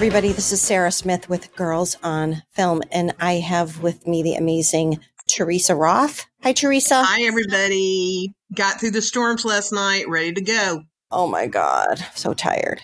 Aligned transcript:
Everybody, 0.00 0.32
this 0.32 0.50
is 0.50 0.62
Sarah 0.62 0.92
Smith 0.92 1.28
with 1.28 1.54
Girls 1.54 1.98
on 2.02 2.42
Film, 2.52 2.80
and 2.90 3.14
I 3.20 3.34
have 3.34 3.82
with 3.82 4.06
me 4.06 4.22
the 4.22 4.34
amazing 4.34 4.98
Teresa 5.28 5.74
Roth. 5.74 6.24
Hi, 6.42 6.54
Teresa. 6.54 7.04
Hi, 7.04 7.24
everybody. 7.24 8.32
Got 8.54 8.80
through 8.80 8.92
the 8.92 9.02
storms 9.02 9.44
last 9.44 9.72
night, 9.74 10.08
ready 10.08 10.32
to 10.32 10.40
go. 10.40 10.84
Oh 11.10 11.26
my 11.26 11.46
God, 11.46 12.02
so 12.14 12.32
tired. 12.32 12.80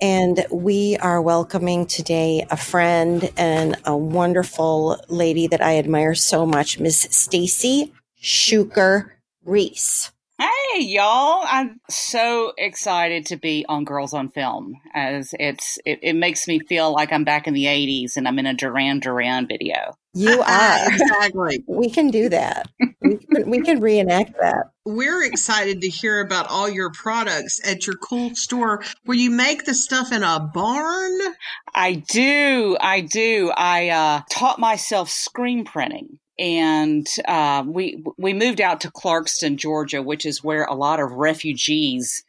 And 0.00 0.46
we 0.50 0.96
are 1.02 1.20
welcoming 1.20 1.84
today 1.84 2.46
a 2.50 2.56
friend 2.56 3.30
and 3.36 3.76
a 3.84 3.94
wonderful 3.94 4.98
lady 5.10 5.46
that 5.48 5.60
I 5.60 5.76
admire 5.76 6.14
so 6.14 6.46
much, 6.46 6.80
Miss 6.80 6.98
Stacy 7.10 7.92
Shuker 8.22 9.10
Reece. 9.44 10.12
Hey, 10.44 10.82
y'all. 10.82 11.42
I'm 11.46 11.80
so 11.88 12.52
excited 12.58 13.26
to 13.26 13.36
be 13.36 13.64
on 13.66 13.84
Girls 13.84 14.12
on 14.12 14.28
Film 14.28 14.74
as 14.92 15.34
it's 15.40 15.78
it, 15.86 16.00
it 16.02 16.12
makes 16.14 16.46
me 16.46 16.58
feel 16.58 16.92
like 16.92 17.14
I'm 17.14 17.24
back 17.24 17.46
in 17.46 17.54
the 17.54 17.64
80s 17.64 18.18
and 18.18 18.28
I'm 18.28 18.38
in 18.38 18.44
a 18.44 18.52
Duran 18.52 19.00
Duran 19.00 19.46
video. 19.46 19.96
You 20.12 20.42
are. 20.46 20.92
exactly. 20.92 21.64
We 21.66 21.88
can 21.88 22.10
do 22.10 22.28
that. 22.28 22.68
we, 23.00 23.16
can, 23.16 23.50
we 23.50 23.62
can 23.62 23.80
reenact 23.80 24.34
that. 24.38 24.72
We're 24.84 25.24
excited 25.24 25.80
to 25.80 25.88
hear 25.88 26.20
about 26.20 26.50
all 26.50 26.68
your 26.68 26.90
products 26.90 27.66
at 27.66 27.86
your 27.86 27.96
cool 27.96 28.34
store 28.34 28.82
where 29.04 29.16
you 29.16 29.30
make 29.30 29.64
the 29.64 29.72
stuff 29.72 30.12
in 30.12 30.22
a 30.22 30.40
barn. 30.40 31.18
I 31.74 31.94
do. 31.94 32.76
I 32.78 33.00
do. 33.00 33.50
I 33.56 33.88
uh, 33.88 34.20
taught 34.28 34.58
myself 34.58 35.08
screen 35.08 35.64
printing 35.64 36.18
and 36.38 37.06
uh, 37.26 37.64
we 37.66 38.02
we 38.18 38.32
moved 38.32 38.60
out 38.60 38.80
to 38.80 38.90
Clarkston, 38.90 39.56
Georgia, 39.56 40.02
which 40.02 40.26
is 40.26 40.42
where 40.42 40.64
a 40.64 40.74
lot 40.74 41.00
of 41.00 41.12
refugees 41.12 42.24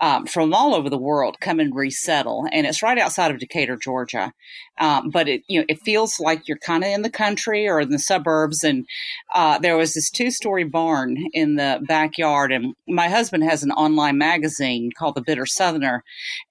um, 0.00 0.26
from 0.26 0.52
all 0.52 0.74
over 0.74 0.90
the 0.90 0.98
world 0.98 1.38
come 1.40 1.60
and 1.60 1.74
resettle, 1.74 2.46
and 2.50 2.66
it's 2.66 2.82
right 2.82 2.98
outside 2.98 3.30
of 3.30 3.38
Decatur, 3.38 3.76
Georgia. 3.76 4.32
Um, 4.80 5.10
but 5.10 5.28
it 5.28 5.44
you 5.46 5.60
know 5.60 5.66
it 5.68 5.80
feels 5.82 6.18
like 6.18 6.48
you're 6.48 6.58
kind 6.58 6.82
of 6.82 6.90
in 6.90 7.02
the 7.02 7.10
country 7.10 7.68
or 7.68 7.80
in 7.80 7.90
the 7.90 7.98
suburbs. 8.00 8.64
And 8.64 8.86
uh, 9.32 9.58
there 9.58 9.76
was 9.76 9.94
this 9.94 10.10
two 10.10 10.32
story 10.32 10.64
barn 10.64 11.16
in 11.32 11.54
the 11.54 11.80
backyard, 11.86 12.50
and 12.50 12.74
my 12.88 13.08
husband 13.08 13.44
has 13.44 13.62
an 13.62 13.70
online 13.70 14.18
magazine 14.18 14.90
called 14.98 15.14
The 15.14 15.22
Bitter 15.22 15.46
Southerner, 15.46 16.02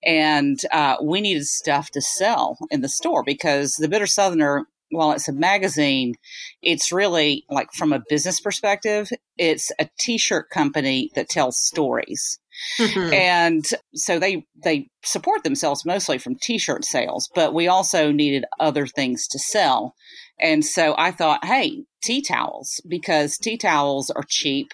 and 0.06 0.58
uh, 0.72 0.96
we 1.04 1.20
needed 1.20 1.46
stuff 1.46 1.92
to 1.92 2.02
sell 2.02 2.58
in 2.72 2.80
the 2.80 2.90
store 2.90 3.24
because 3.26 3.74
The 3.74 3.90
Bitter 3.90 4.08
Southerner 4.08 4.68
while 4.94 5.12
it's 5.12 5.28
a 5.28 5.34
magazine, 5.34 6.16
it's 6.62 6.92
really 6.92 7.46
like 7.50 7.74
from 7.74 7.94
a 7.94 8.04
business 8.10 8.40
perspective, 8.40 9.10
it's 9.38 9.72
a 9.80 9.90
t-shirt 10.00 10.50
company 10.50 11.10
that 11.16 11.30
tells 11.30 11.58
stories. 11.58 12.40
Mm-hmm. 12.80 13.14
And 13.14 13.66
so 13.96 14.20
they 14.20 14.46
they 14.64 14.88
support 15.04 15.44
themselves 15.44 15.86
mostly 15.86 16.18
from 16.18 16.36
t-shirt 16.36 16.86
sales, 16.86 17.30
but 17.34 17.54
we 17.54 17.68
also 17.68 18.12
needed 18.12 18.46
other 18.60 18.88
things 18.88 19.28
to 19.30 19.40
sell. 19.40 19.96
And 20.40 20.64
so 20.64 20.96
I 20.98 21.12
thought, 21.12 21.46
hey, 21.46 21.84
tea 22.04 22.22
towels 22.22 22.82
because 22.88 23.38
tea 23.38 23.58
towels 23.58 24.10
are 24.10 24.26
cheap 24.28 24.72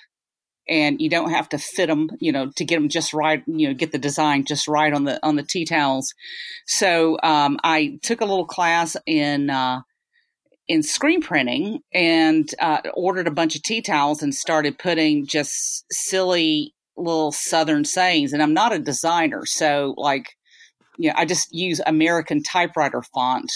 and 0.70 1.02
you 1.02 1.10
don't 1.10 1.32
have 1.32 1.50
to 1.50 1.58
fit 1.58 1.88
them, 1.88 2.10
you 2.20 2.32
know, 2.32 2.52
to 2.56 2.64
get 2.64 2.76
them 2.76 2.90
just 2.90 3.14
right, 3.14 3.44
you 3.48 3.68
know, 3.68 3.74
get 3.74 3.92
the 3.92 3.98
design 3.98 4.46
just 4.46 4.68
right 4.68 4.94
on 4.94 5.04
the 5.04 5.20
on 5.26 5.36
the 5.36 5.44
tea 5.44 5.66
towels. 5.66 6.14
So 6.68 7.18
um, 7.24 7.60
I 7.64 8.00
took 8.04 8.22
a 8.22 8.26
little 8.26 8.46
class 8.46 8.96
in 9.06 9.50
uh, 9.50 9.82
in 10.70 10.84
screen 10.84 11.20
printing 11.20 11.80
and 11.92 12.48
uh, 12.62 12.80
ordered 12.94 13.28
a 13.28 13.32
bunch 13.32 13.56
of 13.56 13.64
tea 13.64 13.82
towels 13.82 14.22
and 14.22 14.34
started 14.34 14.78
putting 14.78 15.26
just 15.26 15.84
silly 15.92 16.76
little 16.96 17.32
southern 17.32 17.84
sayings. 17.84 18.32
And 18.32 18.42
I'm 18.42 18.54
not 18.54 18.72
a 18.72 18.80
designer, 18.80 19.46
so 19.46 19.96
like, 19.98 20.36
you 20.98 21.10
know, 21.10 21.16
I 21.18 21.26
just 21.26 21.52
use 21.52 21.82
American 21.86 22.44
typewriter 22.44 23.02
font 23.14 23.52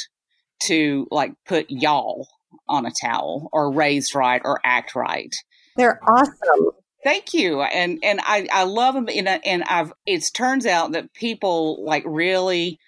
to 0.63 1.07
like 1.11 1.33
put 1.45 1.67
y'all 1.69 2.27
on 2.67 2.85
a 2.85 2.91
towel 2.91 3.47
or 3.53 3.71
raised 3.71 4.15
right 4.15 4.41
or 4.43 4.59
act 4.63 4.95
right. 4.95 5.33
They're 5.77 5.99
awesome. 6.07 6.71
Thank 7.03 7.33
you, 7.33 7.61
and 7.61 7.99
and 8.01 8.21
I 8.23 8.47
I 8.51 8.63
love 8.63 8.95
them, 8.95 9.07
and 9.09 9.27
and 9.27 9.63
I've 9.65 9.91
it 10.05 10.23
turns 10.33 10.65
out 10.65 10.93
that 10.93 11.13
people 11.13 11.83
like 11.85 12.03
really 12.07 12.79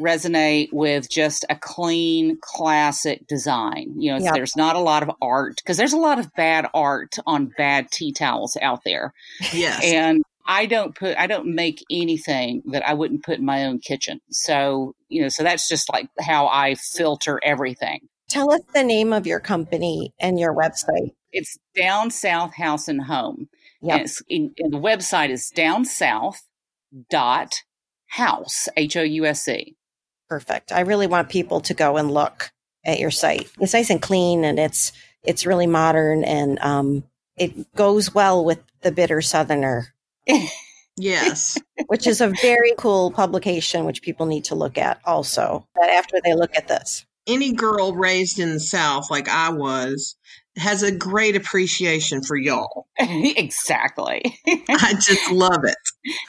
resonate 0.00 0.72
with 0.72 1.10
just 1.10 1.44
a 1.48 1.56
clean 1.56 2.38
classic 2.40 3.26
design. 3.26 3.94
You 3.96 4.12
know 4.12 4.18
yep. 4.18 4.34
there's 4.34 4.56
not 4.56 4.76
a 4.76 4.80
lot 4.80 5.02
of 5.02 5.10
art 5.22 5.56
because 5.56 5.76
there's 5.76 5.92
a 5.92 5.98
lot 5.98 6.18
of 6.18 6.32
bad 6.34 6.66
art 6.74 7.16
on 7.26 7.46
bad 7.56 7.90
tea 7.90 8.12
towels 8.12 8.56
out 8.60 8.84
there. 8.84 9.12
Yes. 9.52 9.82
And 9.84 10.22
i 10.48 10.64
don't 10.64 10.94
put 10.94 11.18
i 11.18 11.26
don't 11.26 11.52
make 11.56 11.84
anything 11.90 12.62
that 12.66 12.88
i 12.88 12.94
wouldn't 12.94 13.24
put 13.24 13.38
in 13.38 13.44
my 13.44 13.64
own 13.64 13.78
kitchen. 13.78 14.20
So 14.30 14.94
you 15.08 15.22
know 15.22 15.28
so 15.28 15.42
that's 15.42 15.68
just 15.68 15.90
like 15.92 16.08
how 16.20 16.46
i 16.48 16.74
filter 16.74 17.40
everything. 17.42 18.08
Tell 18.28 18.52
us 18.52 18.60
the 18.74 18.82
name 18.82 19.12
of 19.12 19.26
your 19.26 19.40
company 19.40 20.12
and 20.18 20.38
your 20.38 20.54
website. 20.54 21.12
It's 21.32 21.56
down 21.76 22.10
south 22.10 22.54
house 22.54 22.88
and 22.88 23.02
home. 23.02 23.48
Yep. 23.82 24.00
and, 24.00 24.10
in, 24.28 24.54
and 24.58 24.72
the 24.72 24.78
website 24.78 25.30
is 25.30 25.50
down 25.50 25.84
south 25.84 26.42
dot 27.10 27.54
house 28.08 28.68
h-o-u-s-e 28.76 29.75
perfect. 30.28 30.72
I 30.72 30.80
really 30.80 31.06
want 31.06 31.28
people 31.28 31.60
to 31.62 31.74
go 31.74 31.96
and 31.96 32.10
look 32.10 32.50
at 32.84 32.98
your 32.98 33.10
site. 33.10 33.50
It's 33.60 33.74
nice 33.74 33.90
and 33.90 34.00
clean 34.00 34.44
and 34.44 34.58
it's 34.58 34.92
it's 35.22 35.46
really 35.46 35.66
modern 35.66 36.24
and 36.24 36.58
um, 36.60 37.04
it 37.36 37.74
goes 37.74 38.14
well 38.14 38.44
with 38.44 38.60
the 38.82 38.92
bitter 38.92 39.20
southerner. 39.20 39.88
yes. 40.96 41.58
which 41.86 42.06
is 42.06 42.20
a 42.20 42.28
very 42.40 42.72
cool 42.78 43.10
publication 43.10 43.84
which 43.84 44.02
people 44.02 44.26
need 44.26 44.44
to 44.44 44.54
look 44.54 44.78
at 44.78 45.00
also 45.04 45.66
That 45.74 45.90
after 45.90 46.18
they 46.22 46.34
look 46.34 46.56
at 46.56 46.68
this. 46.68 47.04
Any 47.26 47.52
girl 47.52 47.92
raised 47.92 48.38
in 48.38 48.52
the 48.52 48.60
South 48.60 49.10
like 49.10 49.28
I 49.28 49.50
was 49.50 50.16
has 50.56 50.82
a 50.82 50.90
great 50.90 51.36
appreciation 51.36 52.22
for 52.22 52.36
y'all. 52.36 52.86
exactly. 52.98 54.38
I 54.68 54.94
just 54.94 55.30
love 55.30 55.64
it. 55.64 55.76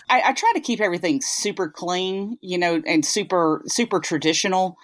I, 0.10 0.22
I, 0.26 0.34
try 0.34 0.52
to 0.56 0.60
keep 0.60 0.82
everything 0.82 1.22
super 1.22 1.70
clean, 1.70 2.38
you 2.42 2.58
know, 2.58 2.82
and 2.86 3.06
super 3.06 3.62
super 3.68 4.00
traditional. 4.00 4.78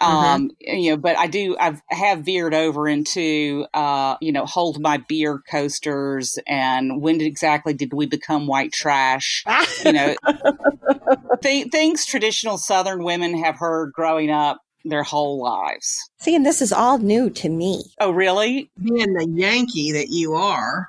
Um, 0.00 0.48
mm-hmm. 0.48 0.76
you 0.76 0.90
know, 0.92 0.96
but 0.96 1.18
I 1.18 1.26
do 1.26 1.56
I've 1.58 1.82
have 1.90 2.20
veered 2.20 2.54
over 2.54 2.88
into 2.88 3.66
uh, 3.74 4.16
you 4.20 4.32
know, 4.32 4.46
hold 4.46 4.80
my 4.80 4.98
beer 5.08 5.42
coasters 5.50 6.38
and 6.46 7.02
when 7.02 7.20
exactly 7.20 7.74
did 7.74 7.92
we 7.92 8.06
become 8.06 8.46
white 8.46 8.72
trash? 8.72 9.44
you 9.84 9.92
know, 9.92 10.14
th- 11.42 11.68
things 11.70 12.06
traditional 12.06 12.56
Southern 12.56 13.04
women 13.04 13.42
have 13.42 13.58
heard 13.58 13.92
growing 13.92 14.30
up 14.30 14.60
their 14.88 15.02
whole 15.02 15.42
lives. 15.42 15.98
See, 16.18 16.34
and 16.34 16.44
this 16.44 16.62
is 16.62 16.72
all 16.72 16.98
new 16.98 17.30
to 17.30 17.48
me. 17.48 17.84
Oh, 18.00 18.10
really? 18.10 18.70
Being 18.82 19.14
the 19.14 19.28
Yankee 19.28 19.92
that 19.92 20.08
you 20.08 20.34
are. 20.34 20.88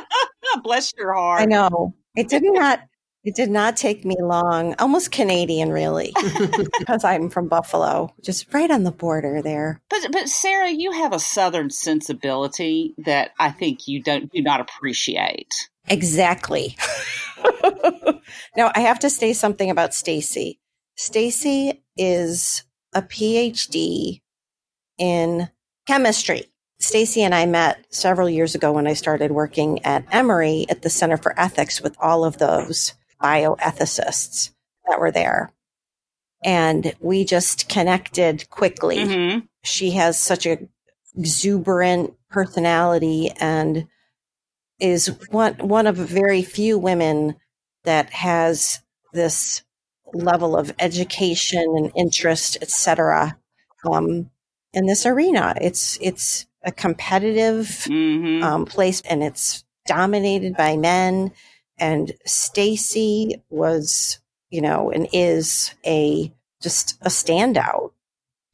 Bless 0.62 0.92
your 0.96 1.14
heart. 1.14 1.42
I 1.42 1.44
know. 1.44 1.94
It 2.16 2.28
did 2.28 2.42
not 2.44 2.80
it 3.22 3.34
did 3.34 3.50
not 3.50 3.76
take 3.76 4.04
me 4.04 4.16
long, 4.18 4.74
almost 4.78 5.12
Canadian 5.12 5.70
really, 5.70 6.14
because 6.78 7.04
I'm 7.04 7.28
from 7.28 7.48
Buffalo, 7.48 8.14
just 8.22 8.52
right 8.54 8.70
on 8.70 8.84
the 8.84 8.90
border 8.90 9.42
there. 9.42 9.82
But 9.90 10.10
but 10.10 10.28
Sarah, 10.30 10.70
you 10.70 10.92
have 10.92 11.12
a 11.12 11.18
southern 11.18 11.68
sensibility 11.68 12.94
that 13.04 13.32
I 13.38 13.50
think 13.50 13.86
you 13.86 14.02
don't 14.02 14.32
do 14.32 14.40
not 14.40 14.60
appreciate. 14.60 15.68
Exactly. 15.88 16.76
now, 18.56 18.72
I 18.74 18.80
have 18.80 19.00
to 19.00 19.10
say 19.10 19.34
something 19.34 19.70
about 19.70 19.92
Stacy. 19.92 20.58
Stacy 20.96 21.82
is 21.98 22.64
a 22.92 23.02
PhD 23.02 24.20
in 24.98 25.48
chemistry. 25.86 26.46
Stacy 26.78 27.22
and 27.22 27.34
I 27.34 27.46
met 27.46 27.84
several 27.90 28.28
years 28.28 28.54
ago 28.54 28.72
when 28.72 28.86
I 28.86 28.94
started 28.94 29.30
working 29.30 29.84
at 29.84 30.04
Emory 30.10 30.66
at 30.68 30.82
the 30.82 30.90
Center 30.90 31.16
for 31.16 31.38
Ethics 31.38 31.80
with 31.80 31.96
all 32.00 32.24
of 32.24 32.38
those 32.38 32.94
bioethicists 33.22 34.50
that 34.88 34.98
were 34.98 35.10
there. 35.10 35.52
And 36.42 36.94
we 37.00 37.24
just 37.24 37.68
connected 37.68 38.48
quickly. 38.48 38.96
Mm-hmm. 38.96 39.38
She 39.62 39.90
has 39.90 40.18
such 40.18 40.46
a 40.46 40.58
exuberant 41.16 42.14
personality 42.30 43.30
and 43.38 43.86
is 44.78 45.08
one 45.30 45.54
one 45.58 45.86
of 45.86 45.96
very 45.96 46.42
few 46.42 46.78
women 46.78 47.36
that 47.84 48.10
has 48.10 48.80
this 49.12 49.62
level 50.12 50.56
of 50.56 50.72
education 50.78 51.64
and 51.76 51.92
interest, 51.96 52.58
etc. 52.60 53.38
Um, 53.90 54.30
in 54.72 54.86
this 54.86 55.06
arena, 55.06 55.54
it's 55.60 55.98
it's 56.00 56.46
a 56.62 56.72
competitive 56.72 57.66
mm-hmm. 57.66 58.42
um, 58.42 58.66
place, 58.66 59.00
and 59.02 59.22
it's 59.22 59.64
dominated 59.86 60.56
by 60.56 60.76
men. 60.76 61.32
And 61.78 62.12
Stacy 62.26 63.42
was, 63.48 64.20
you 64.50 64.60
know, 64.60 64.90
and 64.90 65.08
is 65.12 65.74
a 65.86 66.32
just 66.62 66.98
a 67.00 67.08
standout. 67.08 67.92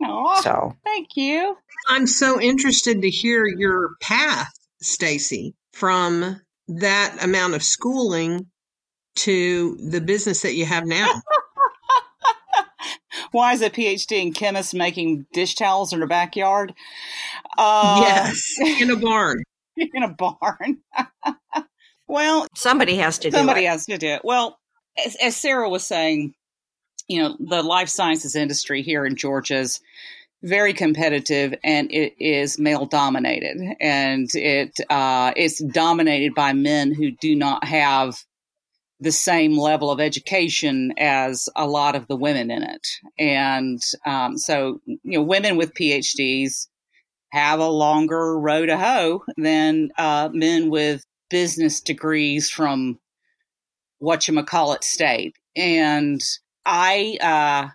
Oh, 0.02 0.40
so 0.42 0.76
thank 0.84 1.16
you. 1.16 1.56
I'm 1.88 2.06
so 2.06 2.40
interested 2.40 3.02
to 3.02 3.10
hear 3.10 3.46
your 3.46 3.96
path, 4.00 4.52
Stacy, 4.80 5.54
from 5.72 6.40
that 6.68 7.18
amount 7.22 7.54
of 7.54 7.62
schooling 7.62 8.46
to 9.16 9.76
the 9.76 10.00
business 10.00 10.42
that 10.42 10.54
you 10.54 10.66
have 10.66 10.86
now. 10.86 11.22
why 13.32 13.52
is 13.52 13.62
a 13.62 13.70
PhD 13.70 14.22
in 14.22 14.32
chemist 14.32 14.74
making 14.74 15.26
dish 15.32 15.54
towels 15.54 15.92
in 15.92 16.00
her 16.00 16.06
backyard? 16.06 16.74
Uh, 17.56 18.02
yes, 18.02 18.56
in 18.80 18.90
a 18.90 18.96
barn. 18.96 19.42
in 19.76 20.02
a 20.02 20.08
barn. 20.08 20.78
well, 22.08 22.46
somebody 22.54 22.96
has 22.96 23.18
to. 23.18 23.30
Somebody 23.30 23.32
do 23.32 23.36
it. 23.36 23.40
Somebody 23.40 23.64
has 23.64 23.86
to 23.86 23.98
do 23.98 24.08
it. 24.08 24.20
Well, 24.24 24.58
as, 25.04 25.16
as 25.16 25.36
Sarah 25.36 25.68
was 25.68 25.86
saying, 25.86 26.34
you 27.08 27.22
know, 27.22 27.36
the 27.38 27.62
life 27.62 27.88
sciences 27.88 28.34
industry 28.34 28.82
here 28.82 29.04
in 29.04 29.16
Georgia 29.16 29.56
is 29.58 29.80
very 30.42 30.74
competitive 30.74 31.54
and 31.64 31.90
it 31.90 32.14
is 32.18 32.58
male 32.58 32.86
dominated 32.86 33.56
and 33.80 34.28
it 34.34 34.78
uh, 34.90 35.32
it's 35.34 35.62
dominated 35.62 36.34
by 36.34 36.52
men 36.52 36.92
who 36.92 37.10
do 37.10 37.34
not 37.34 37.64
have 37.64 38.22
the 39.00 39.12
same 39.12 39.58
level 39.58 39.90
of 39.90 40.00
education 40.00 40.92
as 40.98 41.48
a 41.54 41.66
lot 41.66 41.94
of 41.94 42.06
the 42.06 42.16
women 42.16 42.50
in 42.50 42.62
it 42.62 42.86
and 43.18 43.80
um, 44.06 44.38
so 44.38 44.80
you 44.86 44.98
know 45.04 45.22
women 45.22 45.56
with 45.56 45.74
phds 45.74 46.68
have 47.32 47.60
a 47.60 47.68
longer 47.68 48.38
row 48.38 48.64
to 48.64 48.76
hoe 48.76 49.22
than 49.36 49.90
uh, 49.98 50.28
men 50.32 50.70
with 50.70 51.04
business 51.28 51.80
degrees 51.80 52.48
from 52.48 52.98
whatchamacallit 54.02 54.82
state 54.82 55.34
and 55.56 56.22
i 56.64 57.18
uh, 57.20 57.68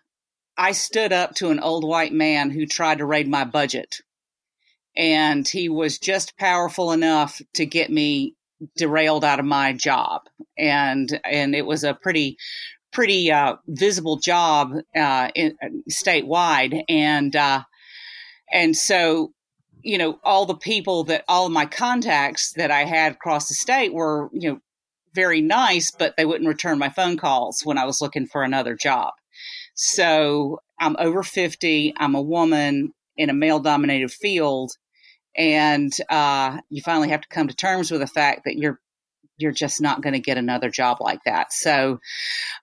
I 0.57 0.73
stood 0.73 1.11
up 1.11 1.33
to 1.35 1.49
an 1.49 1.59
old 1.59 1.83
white 1.83 2.13
man 2.13 2.51
who 2.51 2.67
tried 2.67 2.99
to 2.99 3.05
raid 3.05 3.27
my 3.27 3.45
budget. 3.45 4.01
And 4.95 5.47
he 5.47 5.69
was 5.69 5.97
just 5.97 6.37
powerful 6.37 6.91
enough 6.91 7.41
to 7.55 7.65
get 7.65 7.89
me 7.89 8.35
derailed 8.75 9.23
out 9.23 9.39
of 9.39 9.45
my 9.45 9.73
job. 9.73 10.21
And, 10.61 11.19
and 11.25 11.55
it 11.55 11.65
was 11.65 11.83
a 11.83 11.93
pretty, 11.93 12.37
pretty, 12.93 13.31
uh, 13.31 13.55
visible 13.67 14.17
job, 14.17 14.73
uh, 14.95 15.29
in, 15.35 15.57
statewide. 15.89 16.83
And, 16.87 17.35
uh, 17.35 17.63
and 18.53 18.75
so, 18.75 19.33
you 19.81 19.97
know, 19.97 20.19
all 20.23 20.45
the 20.45 20.55
people 20.55 21.05
that 21.05 21.25
all 21.27 21.47
of 21.47 21.51
my 21.51 21.65
contacts 21.65 22.53
that 22.53 22.71
I 22.71 22.85
had 22.85 23.13
across 23.13 23.47
the 23.47 23.55
state 23.55 23.93
were, 23.93 24.29
you 24.33 24.51
know, 24.51 24.59
very 25.13 25.41
nice, 25.41 25.91
but 25.91 26.15
they 26.15 26.25
wouldn't 26.25 26.47
return 26.47 26.79
my 26.79 26.89
phone 26.89 27.17
calls 27.17 27.61
when 27.63 27.77
I 27.77 27.85
was 27.85 28.01
looking 28.01 28.27
for 28.27 28.43
another 28.43 28.75
job. 28.75 29.13
So 29.73 30.59
I'm 30.79 30.95
over 30.99 31.23
50. 31.23 31.93
I'm 31.97 32.15
a 32.15 32.21
woman 32.21 32.93
in 33.17 33.29
a 33.29 33.33
male 33.33 33.59
dominated 33.59 34.11
field. 34.11 34.71
And 35.35 35.91
uh, 36.09 36.59
you 36.69 36.81
finally 36.81 37.09
have 37.09 37.21
to 37.21 37.27
come 37.29 37.47
to 37.47 37.55
terms 37.55 37.91
with 37.91 38.01
the 38.01 38.07
fact 38.07 38.41
that 38.45 38.57
you're 38.57 38.79
you're 39.41 39.51
just 39.51 39.81
not 39.81 40.01
going 40.01 40.13
to 40.13 40.19
get 40.19 40.37
another 40.37 40.69
job 40.69 40.97
like 40.99 41.19
that. 41.25 41.51
So 41.51 41.99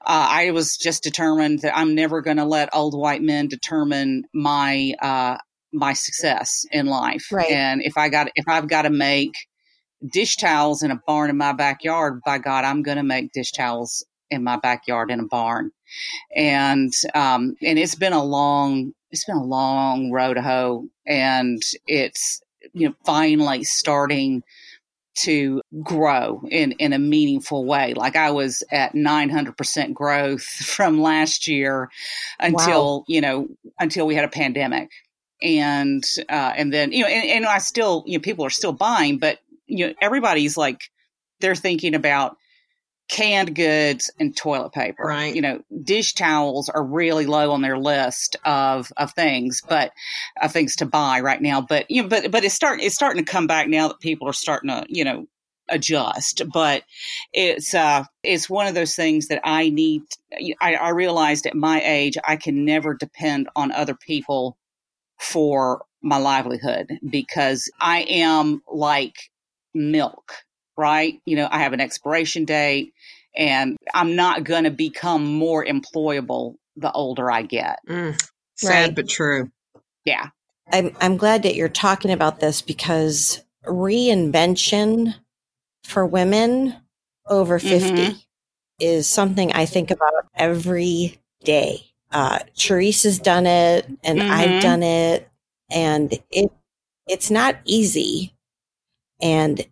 uh, 0.00 0.28
I 0.30 0.50
was 0.52 0.76
just 0.76 1.02
determined 1.02 1.60
that 1.62 1.76
I'm 1.76 1.94
never 1.94 2.20
going 2.22 2.36
to 2.38 2.44
let 2.44 2.75
old 2.75 2.98
white 2.98 3.22
men 3.22 3.48
determine 3.48 4.25
my 4.32 4.94
uh, 5.00 5.38
my 5.72 5.92
success 5.92 6.64
in 6.70 6.86
life. 6.86 7.26
Right. 7.30 7.50
And 7.50 7.82
if 7.82 7.96
I 7.96 8.08
got 8.08 8.30
if 8.34 8.46
I've 8.48 8.69
got 8.69 8.82
to 8.82 8.90
make 8.90 9.34
dish 10.12 10.36
towels 10.36 10.82
in 10.82 10.90
a 10.90 11.00
barn 11.06 11.30
in 11.30 11.36
my 11.36 11.52
backyard, 11.52 12.20
by 12.25 12.38
God, 12.38 12.64
I'm 12.64 12.82
going 12.82 12.98
to 12.98 13.02
make 13.02 13.32
dish 13.32 13.52
towels 13.52 14.04
in 14.31 14.44
my 14.44 14.56
backyard 14.56 15.10
in 15.10 15.20
a 15.20 15.26
barn 15.26 15.72
and 16.34 16.92
um, 17.14 17.56
and 17.62 17.78
it's 17.78 17.94
been 17.94 18.12
a 18.12 18.22
long 18.22 18.92
it's 19.10 19.24
been 19.24 19.36
a 19.36 19.44
long 19.44 20.10
road 20.10 20.34
to 20.34 20.42
hoe, 20.42 20.86
and 21.06 21.62
it's 21.86 22.42
you 22.72 22.88
know 22.88 22.94
finally 23.04 23.64
starting 23.64 24.42
to 25.23 25.61
grow 25.82 26.43
in 26.50 26.73
in 26.73 26.93
a 26.93 26.99
meaningful 26.99 27.65
way. 27.65 27.94
Like 27.94 28.17
I 28.17 28.31
was 28.31 28.62
at 28.70 28.94
900% 28.94 29.94
growth 29.94 30.43
from 30.44 31.00
last 31.00 31.49
year 31.49 31.91
until, 32.38 32.99
wow. 32.99 33.05
you 33.09 33.20
know, 33.20 33.49
until 33.79 34.06
we 34.06 34.15
had 34.15 34.25
a 34.25 34.29
pandemic. 34.29 34.91
And 35.41 36.05
uh 36.29 36.53
and 36.56 36.73
then, 36.73 36.91
you 36.91 37.03
know, 37.03 37.09
and, 37.09 37.29
and 37.29 37.47
I 37.47 37.59
still, 37.59 38.03
you 38.06 38.19
know, 38.19 38.23
people 38.23 38.44
are 38.44 38.50
still 38.50 38.73
buying, 38.73 39.19
but 39.19 39.38
you 39.67 39.87
know, 39.87 39.94
everybody's 40.00 40.56
like 40.56 40.81
they're 41.41 41.55
thinking 41.55 41.94
about 41.94 42.37
canned 43.08 43.55
goods 43.55 44.10
and 44.20 44.37
toilet 44.37 44.72
paper. 44.72 45.05
Right. 45.05 45.34
You 45.34 45.43
know, 45.43 45.62
dish 45.82 46.12
towels 46.14 46.69
are 46.69 46.84
really 46.84 47.26
low 47.26 47.50
on 47.52 47.62
their 47.62 47.78
list 47.78 48.37
of 48.44 48.93
of 48.96 49.12
things, 49.12 49.62
but 49.66 49.93
of 50.40 50.52
things 50.52 50.76
to 50.76 50.87
buy 50.87 51.20
right 51.20 51.40
now. 51.40 51.60
But 51.60 51.90
you 51.90 52.02
know, 52.02 52.08
but 52.08 52.31
but 52.31 52.44
it's 52.44 52.55
starting 52.55 52.84
it's 52.84 52.94
starting 52.94 53.25
to 53.25 53.31
come 53.31 53.46
back 53.46 53.69
now 53.69 53.88
that 53.88 54.00
people 54.00 54.28
are 54.28 54.34
starting 54.34 54.69
to 54.69 54.87
you 54.88 55.05
know 55.05 55.26
adjust. 55.69 56.43
But 56.52 56.84
it's 57.32 57.75
uh 57.75 58.05
it's 58.22 58.50
one 58.50 58.66
of 58.66 58.75
those 58.75 58.94
things 58.94 59.28
that 59.28 59.40
I 59.43 59.70
need. 59.70 60.02
I, 60.60 60.75
I 60.75 60.90
realized 60.90 61.46
at 61.46 61.55
my 61.55 61.81
age 61.82 62.16
I 62.26 62.37
can 62.37 62.64
never 62.64 62.94
depend 62.94 63.49
on 63.56 63.72
other 63.72 63.94
people 63.94 64.58
for 65.19 65.84
my 66.02 66.19
livelihood 66.19 66.93
because 67.10 67.70
I 67.81 68.02
am 68.02 68.62
like 68.70 69.31
milk 69.75 70.32
right? 70.78 71.20
You 71.26 71.34
know, 71.37 71.49
I 71.50 71.58
have 71.58 71.72
an 71.72 71.81
expiration 71.81 72.44
date 72.44 72.94
and 73.38 73.76
I'm 73.94 74.17
not 74.17 74.43
going 74.44 74.64
to 74.64 74.70
become 74.70 75.25
more 75.25 75.65
employable 75.65 76.56
the 76.77 76.93
older 76.93 77.31
I 77.31 77.43
get. 77.43 77.79
Mm, 77.89 78.20
sad 78.56 78.86
right. 78.86 78.94
but 78.94 79.08
true. 79.08 79.51
Yeah. 80.05 80.29
I'm 80.70 80.94
I'm 81.01 81.17
glad 81.17 81.44
that 81.44 81.55
you're 81.55 81.69
talking 81.69 82.10
about 82.10 82.41
this 82.41 82.60
because 82.60 83.43
reinvention 83.65 85.15
for 85.84 86.05
women 86.05 86.77
over 87.27 87.58
50 87.58 87.91
mm-hmm. 87.91 88.17
is 88.79 89.08
something 89.08 89.53
I 89.53 89.65
think 89.65 89.91
about 89.91 90.12
every 90.34 91.20
day. 91.44 91.84
Uh, 92.10 92.41
Therese 92.58 93.05
has 93.05 93.19
done 93.19 93.46
it 93.46 93.86
and 94.03 94.19
mm-hmm. 94.19 94.31
I've 94.31 94.62
done 94.62 94.82
it 94.82 95.29
and 95.70 96.12
it, 96.31 96.51
it's 97.06 97.31
not 97.31 97.56
easy. 97.65 98.34
And 99.20 99.65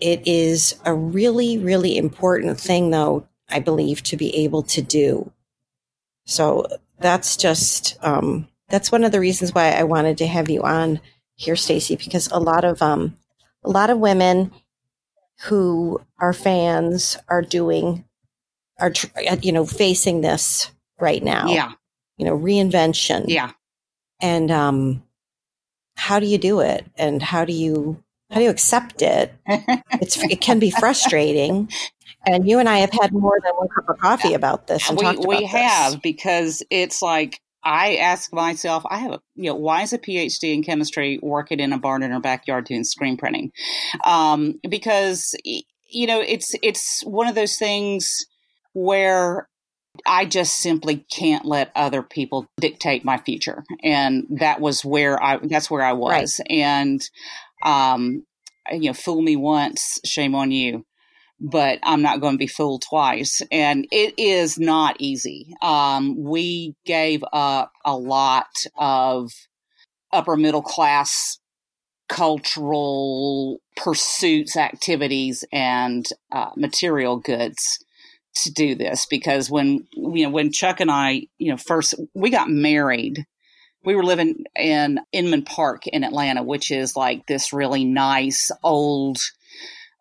it 0.00 0.26
is 0.26 0.78
a 0.84 0.94
really, 0.94 1.58
really 1.58 1.96
important 1.96 2.58
thing, 2.58 2.90
though, 2.90 3.26
I 3.48 3.60
believe, 3.60 4.02
to 4.04 4.16
be 4.16 4.34
able 4.36 4.62
to 4.64 4.82
do. 4.82 5.32
So 6.26 6.66
that's 6.98 7.36
just, 7.36 7.96
um, 8.02 8.48
that's 8.68 8.92
one 8.92 9.04
of 9.04 9.12
the 9.12 9.20
reasons 9.20 9.54
why 9.54 9.72
I 9.72 9.84
wanted 9.84 10.18
to 10.18 10.26
have 10.26 10.48
you 10.48 10.62
on 10.62 11.00
here, 11.34 11.56
Stacy, 11.56 11.96
because 11.96 12.28
a 12.30 12.38
lot 12.38 12.64
of, 12.64 12.82
um, 12.82 13.16
a 13.64 13.70
lot 13.70 13.90
of 13.90 13.98
women 13.98 14.52
who 15.42 16.00
are 16.18 16.32
fans 16.32 17.16
are 17.28 17.42
doing, 17.42 18.04
are, 18.78 18.92
you 19.42 19.52
know, 19.52 19.64
facing 19.66 20.20
this 20.20 20.70
right 21.00 21.22
now. 21.22 21.48
Yeah. 21.48 21.72
You 22.16 22.26
know, 22.26 22.38
reinvention. 22.38 23.24
Yeah. 23.28 23.52
And, 24.20 24.50
um, 24.50 25.02
how 25.96 26.20
do 26.20 26.26
you 26.26 26.38
do 26.38 26.60
it? 26.60 26.86
And 26.96 27.22
how 27.22 27.44
do 27.44 27.52
you 27.52 28.02
how 28.30 28.36
do 28.36 28.44
you 28.44 28.50
accept 28.50 29.02
it? 29.02 29.34
It's 30.00 30.16
it 30.16 30.40
can 30.40 30.58
be 30.58 30.70
frustrating. 30.70 31.68
And 32.26 32.48
you 32.48 32.58
and 32.58 32.68
I 32.68 32.78
have 32.78 32.90
had 32.90 33.12
more 33.12 33.38
than 33.42 33.52
one 33.54 33.68
cup 33.68 33.88
of 33.88 33.98
coffee 33.98 34.34
about 34.34 34.66
this. 34.66 34.88
And 34.88 34.98
we 34.98 35.16
we 35.26 35.44
have 35.44 35.92
this. 35.92 36.00
because 36.00 36.62
it's 36.70 37.02
like 37.02 37.40
I 37.62 37.96
ask 37.96 38.32
myself, 38.32 38.84
I 38.88 38.98
have 38.98 39.12
a, 39.12 39.20
you 39.34 39.50
know, 39.50 39.56
why 39.56 39.82
is 39.82 39.92
a 39.92 39.98
PhD 39.98 40.54
in 40.54 40.62
chemistry 40.62 41.18
working 41.22 41.60
in 41.60 41.72
a 41.72 41.78
barn 41.78 42.02
in 42.02 42.10
her 42.10 42.20
backyard 42.20 42.64
doing 42.64 42.84
screen 42.84 43.16
printing? 43.16 43.52
Um, 44.04 44.54
because 44.68 45.34
you 45.44 46.06
know, 46.06 46.20
it's 46.20 46.54
it's 46.62 47.02
one 47.04 47.26
of 47.26 47.34
those 47.34 47.56
things 47.56 48.26
where 48.72 49.48
I 50.06 50.24
just 50.24 50.58
simply 50.58 51.04
can't 51.12 51.44
let 51.44 51.72
other 51.74 52.02
people 52.02 52.46
dictate 52.58 53.04
my 53.04 53.18
future, 53.18 53.64
and 53.82 54.26
that 54.38 54.60
was 54.60 54.84
where 54.84 55.22
I 55.22 55.38
that's 55.38 55.70
where 55.70 55.82
I 55.82 55.92
was, 55.92 56.40
right. 56.40 56.50
and 56.50 57.00
um, 57.62 58.24
you 58.70 58.88
know, 58.88 58.92
fool 58.92 59.22
me 59.22 59.36
once, 59.36 60.00
shame 60.04 60.34
on 60.34 60.50
you. 60.50 60.84
But 61.42 61.78
I'm 61.82 62.02
not 62.02 62.20
going 62.20 62.34
to 62.34 62.38
be 62.38 62.46
fooled 62.46 62.82
twice. 62.82 63.40
And 63.50 63.86
it 63.90 64.12
is 64.18 64.58
not 64.58 64.96
easy. 64.98 65.54
Um, 65.62 66.22
we 66.22 66.74
gave 66.84 67.24
up 67.32 67.72
a 67.82 67.96
lot 67.96 68.50
of 68.76 69.30
upper 70.12 70.36
middle 70.36 70.62
class 70.62 71.38
cultural 72.10 73.60
pursuits, 73.76 74.56
activities, 74.56 75.44
and 75.52 76.06
uh, 76.32 76.50
material 76.56 77.16
goods 77.16 77.78
to 78.34 78.52
do 78.52 78.74
this 78.74 79.06
because 79.06 79.50
when 79.50 79.86
you 79.92 80.24
know 80.24 80.30
when 80.30 80.52
Chuck 80.52 80.80
and 80.80 80.90
I 80.90 81.22
you 81.38 81.50
know 81.50 81.56
first 81.56 81.94
we 82.14 82.30
got 82.30 82.48
married 82.48 83.26
we 83.84 83.94
were 83.94 84.04
living 84.04 84.44
in 84.56 85.00
Inman 85.12 85.42
Park 85.42 85.86
in 85.86 86.04
Atlanta, 86.04 86.42
which 86.42 86.70
is 86.70 86.96
like 86.96 87.26
this 87.26 87.52
really 87.52 87.84
nice 87.84 88.50
old, 88.62 89.18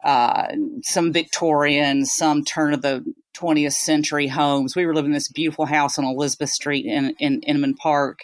uh, 0.04 0.48
some 0.84 1.14
Victorian, 1.14 2.06
some 2.06 2.44
turn 2.44 2.74
of 2.74 2.82
the 2.82 3.04
20th 3.38 3.74
century 3.74 4.28
homes. 4.28 4.76
We 4.76 4.86
were 4.86 4.94
living 4.94 5.12
in 5.12 5.16
this 5.16 5.32
beautiful 5.32 5.66
house 5.66 5.98
on 5.98 6.06
Elizabeth 6.06 6.50
Street 6.50 6.86
in, 6.86 7.16
in 7.20 7.42
Inman 7.42 7.76
Park. 7.76 8.20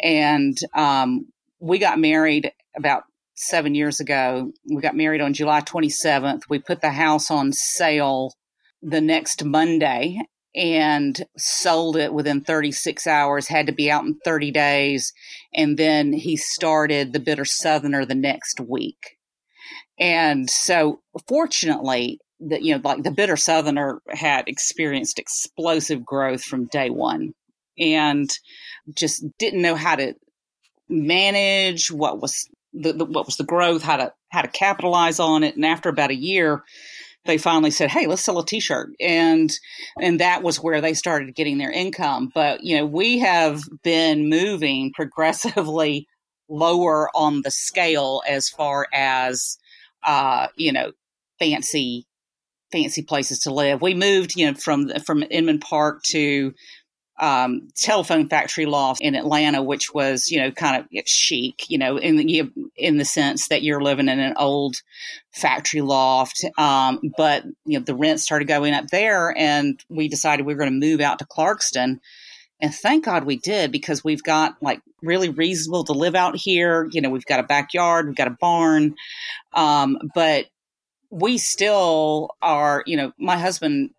And, 0.00 0.58
um, 0.74 1.26
we 1.58 1.78
got 1.78 1.98
married 1.98 2.52
about 2.76 3.04
seven 3.34 3.74
years 3.74 4.00
ago. 4.00 4.52
We 4.68 4.82
got 4.82 4.96
married 4.96 5.20
on 5.20 5.32
July 5.32 5.60
27th. 5.60 6.42
We 6.48 6.58
put 6.58 6.80
the 6.80 6.90
house 6.90 7.30
on 7.30 7.52
sale 7.52 8.34
the 8.82 9.00
next 9.00 9.44
Monday 9.44 10.18
and 10.54 11.24
sold 11.36 11.96
it 11.96 12.12
within 12.12 12.42
36 12.42 13.06
hours, 13.06 13.48
had 13.48 13.66
to 13.66 13.72
be 13.72 13.90
out 13.90 14.04
in 14.04 14.18
30 14.24 14.50
days. 14.50 15.12
And 15.54 15.78
then 15.78 16.12
he 16.12 16.36
started 16.36 17.12
the 17.12 17.20
Bitter 17.20 17.44
Southerner 17.44 18.04
the 18.04 18.14
next 18.14 18.60
week. 18.60 19.16
And 19.98 20.48
so, 20.50 21.00
fortunately, 21.28 22.18
that 22.40 22.62
you 22.62 22.74
know, 22.74 22.80
like 22.82 23.02
the 23.02 23.10
Bitter 23.10 23.36
Southerner 23.36 24.02
had 24.08 24.48
experienced 24.48 25.18
explosive 25.18 26.04
growth 26.04 26.42
from 26.42 26.66
day 26.66 26.90
one, 26.90 27.34
and 27.78 28.30
just 28.96 29.24
didn't 29.38 29.62
know 29.62 29.76
how 29.76 29.96
to 29.96 30.14
manage 30.88 31.90
what 31.90 32.20
was 32.20 32.48
the, 32.72 32.92
the, 32.92 33.04
what 33.04 33.26
was 33.26 33.36
the 33.36 33.44
growth, 33.44 33.82
how 33.82 33.96
to 33.96 34.12
how 34.30 34.42
to 34.42 34.48
capitalize 34.48 35.20
on 35.20 35.42
it. 35.44 35.56
And 35.56 35.64
after 35.64 35.88
about 35.88 36.10
a 36.10 36.16
year, 36.16 36.64
they 37.24 37.38
finally 37.38 37.70
said, 37.70 37.90
"Hey, 37.90 38.06
let's 38.06 38.22
sell 38.22 38.38
a 38.38 38.46
T-shirt," 38.46 38.90
and 39.00 39.52
and 40.00 40.20
that 40.20 40.42
was 40.42 40.60
where 40.60 40.80
they 40.80 40.94
started 40.94 41.34
getting 41.34 41.58
their 41.58 41.70
income. 41.70 42.30
But 42.34 42.62
you 42.64 42.76
know, 42.76 42.86
we 42.86 43.18
have 43.20 43.62
been 43.82 44.28
moving 44.28 44.92
progressively 44.92 46.08
lower 46.48 47.08
on 47.14 47.42
the 47.42 47.50
scale 47.50 48.22
as 48.28 48.48
far 48.48 48.86
as 48.92 49.58
uh, 50.04 50.48
you 50.56 50.72
know 50.72 50.92
fancy 51.38 52.06
fancy 52.72 53.02
places 53.02 53.40
to 53.40 53.52
live. 53.52 53.82
We 53.82 53.94
moved, 53.94 54.34
you 54.34 54.46
know, 54.46 54.54
from 54.54 54.88
from 55.06 55.24
Inman 55.30 55.60
Park 55.60 56.02
to 56.08 56.54
um, 57.22 57.68
telephone 57.76 58.28
factory 58.28 58.66
loft 58.66 59.00
in 59.00 59.14
Atlanta, 59.14 59.62
which 59.62 59.94
was 59.94 60.28
you 60.28 60.40
know 60.40 60.50
kind 60.50 60.76
of 60.76 61.06
chic, 61.06 61.70
you 61.70 61.78
know, 61.78 61.96
in 61.96 62.16
the 62.16 62.50
in 62.76 62.98
the 62.98 63.04
sense 63.04 63.48
that 63.48 63.62
you're 63.62 63.80
living 63.80 64.08
in 64.08 64.18
an 64.18 64.34
old 64.36 64.82
factory 65.30 65.82
loft. 65.82 66.44
Um, 66.58 67.00
but 67.16 67.44
you 67.64 67.78
know 67.78 67.84
the 67.84 67.94
rent 67.94 68.18
started 68.18 68.48
going 68.48 68.74
up 68.74 68.88
there, 68.88 69.32
and 69.38 69.80
we 69.88 70.08
decided 70.08 70.44
we 70.44 70.52
were 70.52 70.58
going 70.58 70.80
to 70.80 70.86
move 70.86 71.00
out 71.00 71.20
to 71.20 71.24
Clarkston. 71.24 72.00
And 72.60 72.74
thank 72.74 73.04
God 73.04 73.24
we 73.24 73.38
did 73.38 73.70
because 73.72 74.04
we've 74.04 74.22
got 74.22 74.56
like 74.60 74.80
really 75.00 75.28
reasonable 75.28 75.84
to 75.84 75.92
live 75.92 76.16
out 76.16 76.36
here. 76.36 76.88
You 76.90 77.00
know, 77.00 77.10
we've 77.10 77.24
got 77.24 77.40
a 77.40 77.44
backyard, 77.44 78.06
we've 78.06 78.16
got 78.16 78.28
a 78.28 78.36
barn, 78.40 78.96
um, 79.52 79.98
but 80.12 80.46
we 81.08 81.38
still 81.38 82.30
are. 82.42 82.82
You 82.84 82.96
know, 82.96 83.12
my 83.16 83.38
husband 83.38 83.90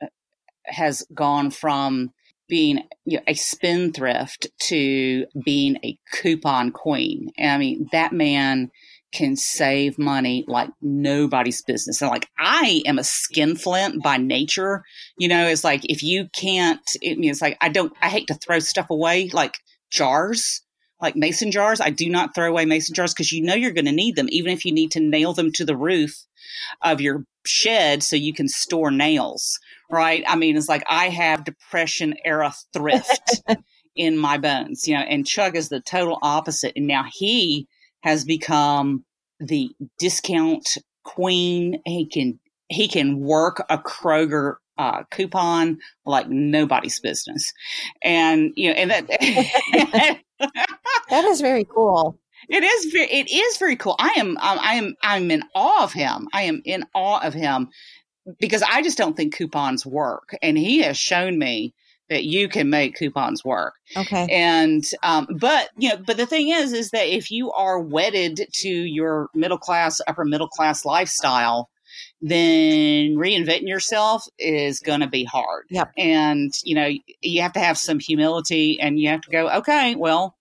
has 0.66 1.06
gone 1.14 1.50
from 1.50 2.12
being 2.48 2.84
you 3.06 3.18
know, 3.18 3.24
a 3.28 3.34
spendthrift 3.34 4.48
to 4.68 5.26
being 5.44 5.78
a 5.84 5.98
coupon 6.12 6.72
queen. 6.72 7.32
I 7.40 7.58
mean, 7.58 7.88
that 7.92 8.14
man 8.14 8.72
can 9.14 9.36
save 9.36 10.00
money 10.00 10.44
like 10.48 10.70
nobody's 10.82 11.62
business. 11.62 12.02
And 12.02 12.10
like 12.10 12.28
I 12.38 12.82
am 12.86 12.98
a 12.98 13.04
skinflint 13.04 14.02
by 14.04 14.18
nature. 14.18 14.84
You 15.18 15.28
know, 15.28 15.48
it's 15.48 15.64
like 15.64 15.82
if 15.86 16.04
you 16.04 16.28
can't 16.34 16.82
it 17.02 17.18
means 17.18 17.42
like 17.42 17.58
I 17.62 17.70
don't 17.70 17.94
I 18.02 18.10
hate 18.10 18.28
to 18.28 18.34
throw 18.34 18.60
stuff 18.60 18.90
away 18.90 19.30
like 19.32 19.60
jars, 19.92 20.62
like 21.00 21.16
mason 21.16 21.52
jars. 21.52 21.80
I 21.80 21.92
do 21.92 22.10
not 22.10 22.34
throw 22.34 22.50
away 22.50 22.66
mason 22.66 22.96
jars 22.96 23.14
because 23.14 23.32
you 23.32 23.44
know 23.44 23.54
you're 23.54 23.72
going 23.72 23.86
to 23.86 23.92
need 23.92 24.16
them 24.16 24.28
even 24.30 24.52
if 24.52 24.66
you 24.66 24.74
need 24.74 24.92
to 24.92 25.00
nail 25.00 25.34
them 25.34 25.52
to 25.54 25.66
the 25.66 25.78
roof 25.78 26.26
of 26.82 27.00
your 27.00 27.24
shed 27.46 28.04
so 28.04 28.16
you 28.16 28.34
can 28.34 28.48
store 28.48 28.90
nails 28.92 29.60
right? 29.94 30.24
I 30.28 30.36
mean, 30.36 30.58
it's 30.58 30.68
like 30.68 30.84
I 30.90 31.10
have 31.10 31.46
depression 31.46 32.16
era 32.26 32.54
thrift 32.74 33.44
in 33.96 34.18
my 34.18 34.38
bones, 34.38 34.88
you 34.88 34.96
know, 34.96 35.02
and 35.02 35.26
Chuck 35.26 35.56
is 35.56 35.70
the 35.70 35.80
total 35.80 36.18
opposite. 36.22 36.74
And 36.76 36.88
now 36.88 37.06
he 37.12 37.68
has 38.02 38.26
become 38.26 39.06
the 39.40 39.70
discount 40.00 40.78
queen. 41.04 41.80
He 41.86 42.08
can, 42.08 42.40
he 42.70 42.88
can 42.88 43.20
work 43.20 43.64
a 43.70 43.78
Kroger 43.78 44.56
uh, 44.78 45.04
coupon 45.12 45.78
like 46.06 46.28
nobody's 46.28 47.00
business. 47.00 47.54
And, 48.04 48.52
you 48.56 48.70
know, 48.70 48.76
and 48.76 48.90
that, 48.90 50.20
that 51.10 51.26
is 51.26 51.40
very 51.42 51.66
cool. 51.66 52.20
It 52.50 52.62
is 52.62 52.92
very, 52.92 53.08
it 53.08 53.32
is 53.32 53.56
very 53.56 53.78
cool. 53.78 53.96
I 54.00 54.16
am, 54.18 54.38
I 54.42 54.76
am, 54.76 54.96
I'm 55.02 55.32
in 55.32 55.44
awe 55.56 55.82
of 55.86 55.94
him. 55.94 56.28
I 56.34 56.42
am 56.42 56.62
in 56.66 56.84
awe 56.94 57.26
of 57.26 57.34
him 57.34 57.70
because 58.40 58.64
I 58.64 58.82
just 58.82 58.98
don't 58.98 59.16
think 59.16 59.36
coupons 59.36 59.86
work. 59.86 60.36
And 60.42 60.58
he 60.58 60.80
has 60.80 60.98
shown 60.98 61.38
me 61.38 61.74
that 62.10 62.24
you 62.24 62.50
can 62.50 62.70
make 62.70 62.96
coupons 62.96 63.44
work. 63.44 63.76
Okay. 63.96 64.28
And 64.30 64.84
um, 65.02 65.28
but 65.40 65.70
you 65.78 65.90
know, 65.90 65.98
but 66.06 66.18
the 66.18 66.26
thing 66.26 66.50
is, 66.50 66.74
is 66.74 66.92
that 66.92 67.08
if 67.08 67.32
you 67.32 67.52
are 67.52 67.80
wedded 67.80 68.46
to 68.52 68.70
your 68.70 69.30
middle 69.34 69.58
class, 69.58 70.02
upper 70.08 70.26
middle 70.26 70.50
class 70.50 70.86
lifestyle, 70.86 71.70
then 72.22 73.16
reinventing 73.16 73.68
yourself 73.68 74.26
is 74.38 74.80
going 74.80 75.00
to 75.00 75.08
be 75.08 75.24
hard. 75.24 75.66
Yep. 75.70 75.92
And 75.98 76.52
you 76.64 76.76
know, 76.76 76.90
you 77.22 77.42
have 77.42 77.54
to 77.54 77.60
have 77.60 77.78
some 77.78 78.00
humility, 78.00 78.80
and 78.80 79.00
you 79.00 79.10
have 79.10 79.22
to 79.22 79.32
go, 79.32 79.50
okay, 79.50 79.96
well, 79.96 80.36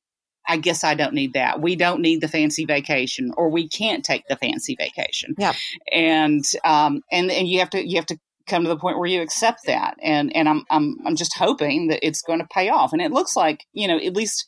I 0.47 0.57
guess 0.57 0.85
I 0.85 0.95
don't 0.95 1.15
need 1.15 1.35
that. 1.35 1.61
We 1.61 1.77
don't 1.77 2.01
need 2.01 2.21
the 2.21 2.29
fancy 2.29 2.65
vacation, 2.65 3.33
or 3.37 3.49
we 3.49 3.69
can't 3.69 4.05
take 4.05 4.27
the 4.29 4.37
fancy 4.37 4.77
vacation. 4.77 5.35
Yeah. 5.39 5.55
And 5.93 6.45
um 6.65 7.03
and 7.11 7.31
and 7.31 7.49
you 7.49 7.61
have 7.61 7.71
to 7.71 7.87
you 7.87 7.97
have 7.97 8.07
to 8.07 8.19
come 8.47 8.65
to 8.65 8.69
the 8.69 8.77
point 8.77 8.99
where 8.99 9.07
you 9.07 9.23
accept 9.23 9.61
that. 9.67 9.97
And 10.03 10.35
and 10.35 10.49
I'm 10.49 10.65
I'm 10.71 10.97
I'm 11.07 11.17
just 11.17 11.37
hoping 11.37 11.89
that 11.89 12.05
it's 12.07 12.23
going 12.23 12.41
to 12.41 12.49
pay 12.53 12.69
off. 12.69 12.93
And 12.93 13.03
it 13.03 13.13
looks 13.13 13.37
like 13.37 13.65
you 13.73 13.89
know 13.89 13.97
at 13.97 14.15
least 14.15 14.47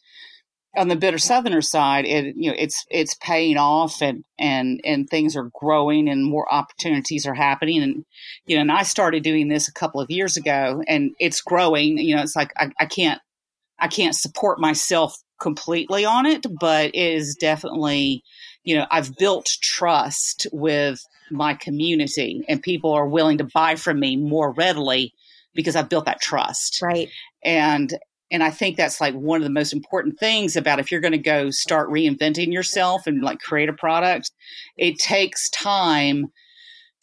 on 0.77 0.89
the 0.89 0.97
bitter 0.97 1.19
southerner 1.19 1.63
side 1.63 2.05
it 2.05 2.35
you 2.37 2.51
know 2.51 2.57
it's 2.59 2.85
it's 2.91 3.15
paying 3.15 3.57
off 3.57 4.03
and 4.03 4.25
and 4.39 4.81
and 4.85 5.09
things 5.09 5.37
are 5.37 5.51
growing 5.55 6.09
and 6.09 6.25
more 6.25 6.53
opportunities 6.53 7.27
are 7.27 7.35
happening 7.35 7.83
and 7.83 8.05
you 8.47 8.57
know 8.57 8.63
and 8.63 8.73
i 8.73 8.83
started 8.83 9.23
doing 9.23 9.49
this 9.49 9.69
a 9.69 9.73
couple 9.73 10.01
of 10.01 10.11
years 10.11 10.37
ago 10.37 10.83
and 10.89 11.13
it's 11.21 11.41
growing 11.41 11.99
you 11.99 12.15
know 12.17 12.23
it's 12.23 12.37
like 12.37 12.53
i, 12.57 12.71
I 12.79 12.87
can't 12.87 13.21
i 13.79 13.89
can't 13.89 14.15
support 14.15 14.59
myself 14.59 15.17
completely 15.41 16.05
on 16.05 16.27
it, 16.27 16.47
but 16.61 16.87
it 16.87 16.95
is 16.95 17.37
definitely, 17.37 18.23
you 18.63 18.77
know, 18.77 18.87
I've 18.91 19.17
built 19.17 19.47
trust 19.61 20.47
with 20.53 21.01
my 21.31 21.55
community 21.55 22.45
and 22.49 22.63
people 22.63 22.93
are 22.93 23.09
willing 23.09 23.39
to 23.39 23.49
buy 23.55 23.77
from 23.77 24.01
me 24.01 24.17
more 24.17 24.53
readily 24.53 25.13
because 25.55 25.77
I've 25.77 25.89
built 25.89 26.07
that 26.07 26.21
trust. 26.21 26.81
Right. 26.83 27.09
And 27.45 27.93
and 28.31 28.43
I 28.43 28.51
think 28.51 28.77
that's 28.77 29.01
like 29.01 29.15
one 29.15 29.37
of 29.37 29.45
the 29.45 29.51
most 29.51 29.73
important 29.73 30.19
things 30.19 30.57
about 30.57 30.81
if 30.81 30.91
you're 30.91 31.01
going 31.01 31.13
to 31.13 31.19
go 31.19 31.51
start 31.51 31.89
reinventing 31.91 32.53
yourself 32.53 33.07
and 33.07 33.23
like 33.23 33.39
create 33.39 33.69
a 33.69 33.75
product, 33.75 34.33
it 34.77 34.99
takes 34.99 35.51
time 35.51 36.33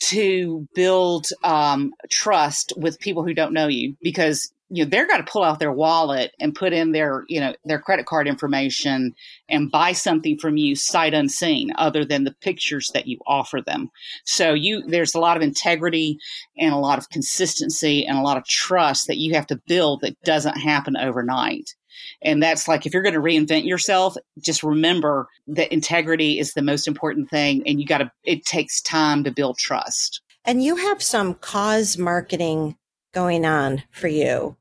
to 0.01 0.67
build 0.73 1.27
um, 1.43 1.93
trust 2.09 2.73
with 2.75 2.99
people 2.99 3.23
who 3.23 3.33
don't 3.33 3.53
know 3.53 3.67
you 3.67 3.95
because 4.01 4.51
you 4.71 4.85
know 4.85 4.89
they're 4.89 5.07
got 5.07 5.17
to 5.17 5.31
pull 5.31 5.43
out 5.43 5.59
their 5.59 5.71
wallet 5.71 6.33
and 6.39 6.55
put 6.55 6.71
in 6.71 6.93
their 6.93 7.25
you 7.27 7.39
know 7.39 7.53
their 7.65 7.79
credit 7.79 8.05
card 8.05 8.27
information 8.27 9.13
and 9.49 9.69
buy 9.69 9.91
something 9.91 10.37
from 10.39 10.55
you 10.55 10.75
sight 10.75 11.13
unseen 11.13 11.71
other 11.75 12.05
than 12.05 12.23
the 12.23 12.35
pictures 12.41 12.89
that 12.93 13.05
you 13.05 13.19
offer 13.27 13.61
them. 13.61 13.91
So 14.23 14.53
you 14.53 14.81
there's 14.87 15.13
a 15.13 15.19
lot 15.19 15.35
of 15.35 15.43
integrity 15.43 16.17
and 16.57 16.73
a 16.73 16.77
lot 16.77 16.97
of 16.97 17.09
consistency 17.09 18.05
and 18.05 18.17
a 18.17 18.21
lot 18.21 18.37
of 18.37 18.45
trust 18.45 19.07
that 19.07 19.17
you 19.17 19.35
have 19.35 19.45
to 19.47 19.61
build 19.67 20.01
that 20.01 20.19
doesn't 20.23 20.57
happen 20.57 20.95
overnight. 20.95 21.75
And 22.21 22.41
that's 22.41 22.67
like 22.67 22.85
if 22.85 22.93
you're 22.93 23.03
going 23.03 23.13
to 23.13 23.19
reinvent 23.19 23.65
yourself 23.65 24.15
just 24.39 24.63
remember 24.63 25.27
that 25.47 25.73
integrity 25.73 26.39
is 26.39 26.53
the 26.53 26.61
most 26.61 26.87
important 26.87 27.29
thing 27.29 27.63
and 27.67 27.79
you 27.79 27.85
got 27.85 27.97
to 27.97 28.11
it 28.23 28.45
takes 28.45 28.81
time 28.81 29.25
to 29.25 29.31
build 29.31 29.57
trust. 29.57 30.21
And 30.45 30.63
you 30.63 30.77
have 30.77 31.03
some 31.03 31.33
cause 31.35 31.97
marketing 31.97 32.77
going 33.13 33.45
on 33.45 33.83
for 33.91 34.07
you 34.07 34.55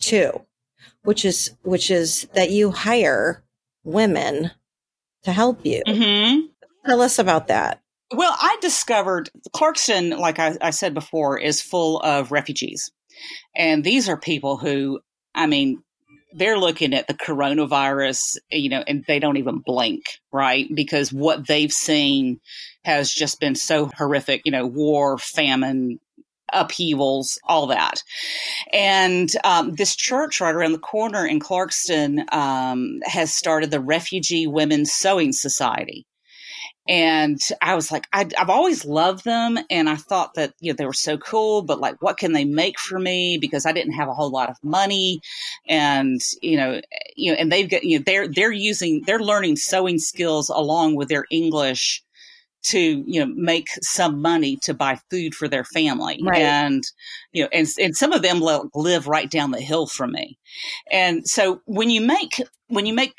too, 0.00 0.44
which 1.04 1.24
is 1.24 1.56
which 1.62 1.90
is 1.90 2.28
that 2.34 2.50
you 2.50 2.70
hire 2.70 3.44
women 3.84 4.50
to 5.24 5.32
help 5.32 5.64
you. 5.64 5.82
Mm-hmm. 5.86 6.46
Tell 6.86 7.02
us 7.02 7.18
about 7.18 7.48
that. 7.48 7.80
Well, 8.12 8.34
I 8.36 8.56
discovered 8.60 9.30
Clarkston, 9.54 10.18
like 10.18 10.40
I, 10.40 10.56
I 10.60 10.70
said 10.70 10.94
before, 10.94 11.38
is 11.38 11.62
full 11.62 12.00
of 12.00 12.32
refugees, 12.32 12.90
and 13.54 13.84
these 13.84 14.08
are 14.08 14.16
people 14.16 14.56
who, 14.56 15.00
I 15.34 15.46
mean, 15.46 15.82
they're 16.32 16.58
looking 16.58 16.94
at 16.94 17.08
the 17.08 17.14
coronavirus, 17.14 18.38
you 18.50 18.68
know, 18.68 18.82
and 18.86 19.04
they 19.06 19.18
don't 19.18 19.36
even 19.36 19.58
blink, 19.58 20.04
right? 20.32 20.66
Because 20.72 21.12
what 21.12 21.46
they've 21.46 21.72
seen 21.72 22.40
has 22.84 23.12
just 23.12 23.40
been 23.40 23.54
so 23.54 23.90
horrific, 23.96 24.42
you 24.44 24.52
know, 24.52 24.66
war, 24.66 25.18
famine, 25.18 25.98
upheavals, 26.52 27.38
all 27.44 27.66
that. 27.68 28.02
And 28.72 29.30
um, 29.44 29.74
this 29.74 29.96
church 29.96 30.40
right 30.40 30.54
around 30.54 30.72
the 30.72 30.78
corner 30.78 31.26
in 31.26 31.40
Clarkston 31.40 32.32
um, 32.32 33.00
has 33.04 33.34
started 33.34 33.70
the 33.70 33.80
Refugee 33.80 34.46
Women's 34.46 34.92
Sewing 34.92 35.32
Society. 35.32 36.06
And 36.88 37.40
I 37.62 37.76
was 37.76 37.92
like, 37.92 38.06
I, 38.12 38.26
have 38.36 38.50
always 38.50 38.84
loved 38.84 39.24
them, 39.24 39.58
and 39.70 39.88
I 39.88 39.94
thought 39.94 40.34
that 40.34 40.54
you 40.58 40.72
know 40.72 40.76
they 40.76 40.86
were 40.86 40.92
so 40.92 41.18
cool. 41.18 41.62
But 41.62 41.78
like, 41.78 42.02
what 42.02 42.18
can 42.18 42.32
they 42.32 42.44
make 42.44 42.80
for 42.80 42.98
me? 42.98 43.38
Because 43.40 43.64
I 43.64 43.70
didn't 43.70 43.92
have 43.92 44.08
a 44.08 44.14
whole 44.14 44.30
lot 44.30 44.50
of 44.50 44.56
money, 44.64 45.20
and 45.68 46.20
you 46.42 46.56
know, 46.56 46.80
you 47.14 47.30
know, 47.30 47.38
and 47.38 47.52
they've 47.52 47.70
got 47.70 47.84
you 47.84 47.98
know 47.98 48.04
they're 48.04 48.26
they're 48.26 48.50
using 48.50 49.02
they're 49.06 49.20
learning 49.20 49.54
sewing 49.56 49.98
skills 49.98 50.48
along 50.48 50.96
with 50.96 51.08
their 51.08 51.26
English 51.30 52.02
to 52.62 53.04
you 53.06 53.24
know 53.24 53.32
make 53.34 53.68
some 53.82 54.20
money 54.20 54.56
to 54.62 54.74
buy 54.74 54.98
food 55.10 55.34
for 55.34 55.48
their 55.48 55.64
family. 55.64 56.20
Right. 56.22 56.42
and 56.42 56.82
you 57.32 57.44
know 57.44 57.48
and 57.52 57.66
and 57.78 57.96
some 57.96 58.12
of 58.12 58.22
them 58.22 58.40
live 58.74 59.06
right 59.06 59.30
down 59.30 59.50
the 59.50 59.60
hill 59.60 59.86
from 59.86 60.12
me. 60.12 60.38
And 60.90 61.26
so 61.26 61.60
when 61.66 61.90
you 61.90 62.00
make 62.00 62.42
when 62.68 62.86
you 62.86 62.94
make 62.94 63.14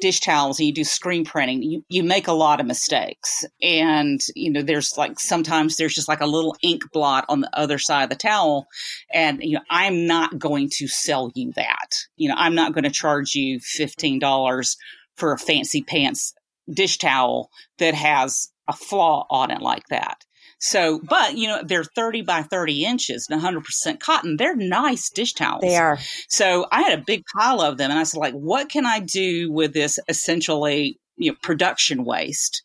dish 0.00 0.20
towels 0.20 0.60
and 0.60 0.68
you 0.68 0.72
do 0.72 0.84
screen 0.84 1.24
printing 1.24 1.62
you, 1.62 1.84
you 1.88 2.04
make 2.04 2.28
a 2.28 2.32
lot 2.32 2.60
of 2.60 2.66
mistakes. 2.66 3.44
And 3.60 4.20
you 4.34 4.50
know 4.50 4.62
there's 4.62 4.96
like 4.96 5.18
sometimes 5.20 5.76
there's 5.76 5.94
just 5.94 6.08
like 6.08 6.20
a 6.20 6.26
little 6.26 6.56
ink 6.62 6.82
blot 6.92 7.24
on 7.28 7.40
the 7.40 7.50
other 7.58 7.78
side 7.78 8.04
of 8.04 8.10
the 8.10 8.16
towel. 8.16 8.66
And 9.12 9.42
you 9.42 9.54
know 9.54 9.64
i'm 9.70 10.06
not 10.06 10.38
going 10.38 10.70
to 10.74 10.88
sell 10.88 11.30
you 11.34 11.52
that. 11.56 11.94
You 12.16 12.28
know 12.28 12.36
i'm 12.38 12.54
not 12.54 12.72
going 12.72 12.84
to 12.84 12.90
charge 12.90 13.34
you 13.34 13.58
$15 13.58 14.76
for 15.16 15.32
a 15.32 15.38
fancy 15.38 15.82
pants 15.82 16.32
dish 16.72 16.98
towel 16.98 17.50
that 17.78 17.94
has 17.94 18.50
a 18.68 18.72
flaw 18.72 19.26
on 19.30 19.50
it 19.50 19.60
like 19.60 19.86
that. 19.88 20.24
So, 20.60 21.00
but 21.08 21.38
you 21.38 21.48
know, 21.48 21.62
they're 21.64 21.84
30 21.84 22.22
by 22.22 22.42
30 22.42 22.84
inches 22.84 23.26
and 23.30 23.40
100% 23.40 23.98
cotton. 23.98 24.36
They're 24.36 24.54
nice 24.54 25.08
dish 25.10 25.32
towels. 25.32 25.62
They 25.62 25.76
are. 25.76 25.98
So 26.28 26.66
I 26.70 26.82
had 26.82 26.98
a 26.98 27.02
big 27.02 27.24
pile 27.34 27.62
of 27.62 27.78
them 27.78 27.90
and 27.90 27.98
I 27.98 28.02
said, 28.02 28.20
like, 28.20 28.34
what 28.34 28.68
can 28.68 28.84
I 28.84 29.00
do 29.00 29.50
with 29.50 29.72
this 29.72 29.98
essentially, 30.06 31.00
you 31.16 31.30
know, 31.30 31.36
production 31.42 32.04
waste? 32.04 32.62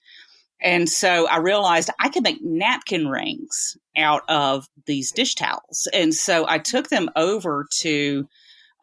And 0.61 0.89
so 0.89 1.27
I 1.27 1.37
realized 1.37 1.89
I 1.99 2.09
could 2.09 2.23
make 2.23 2.39
napkin 2.41 3.07
rings 3.07 3.77
out 3.95 4.23
of 4.27 4.67
these 4.85 5.11
dish 5.11 5.35
towels. 5.35 5.87
And 5.93 6.13
so 6.13 6.45
I 6.47 6.57
took 6.59 6.89
them 6.89 7.09
over 7.15 7.65
to 7.79 8.27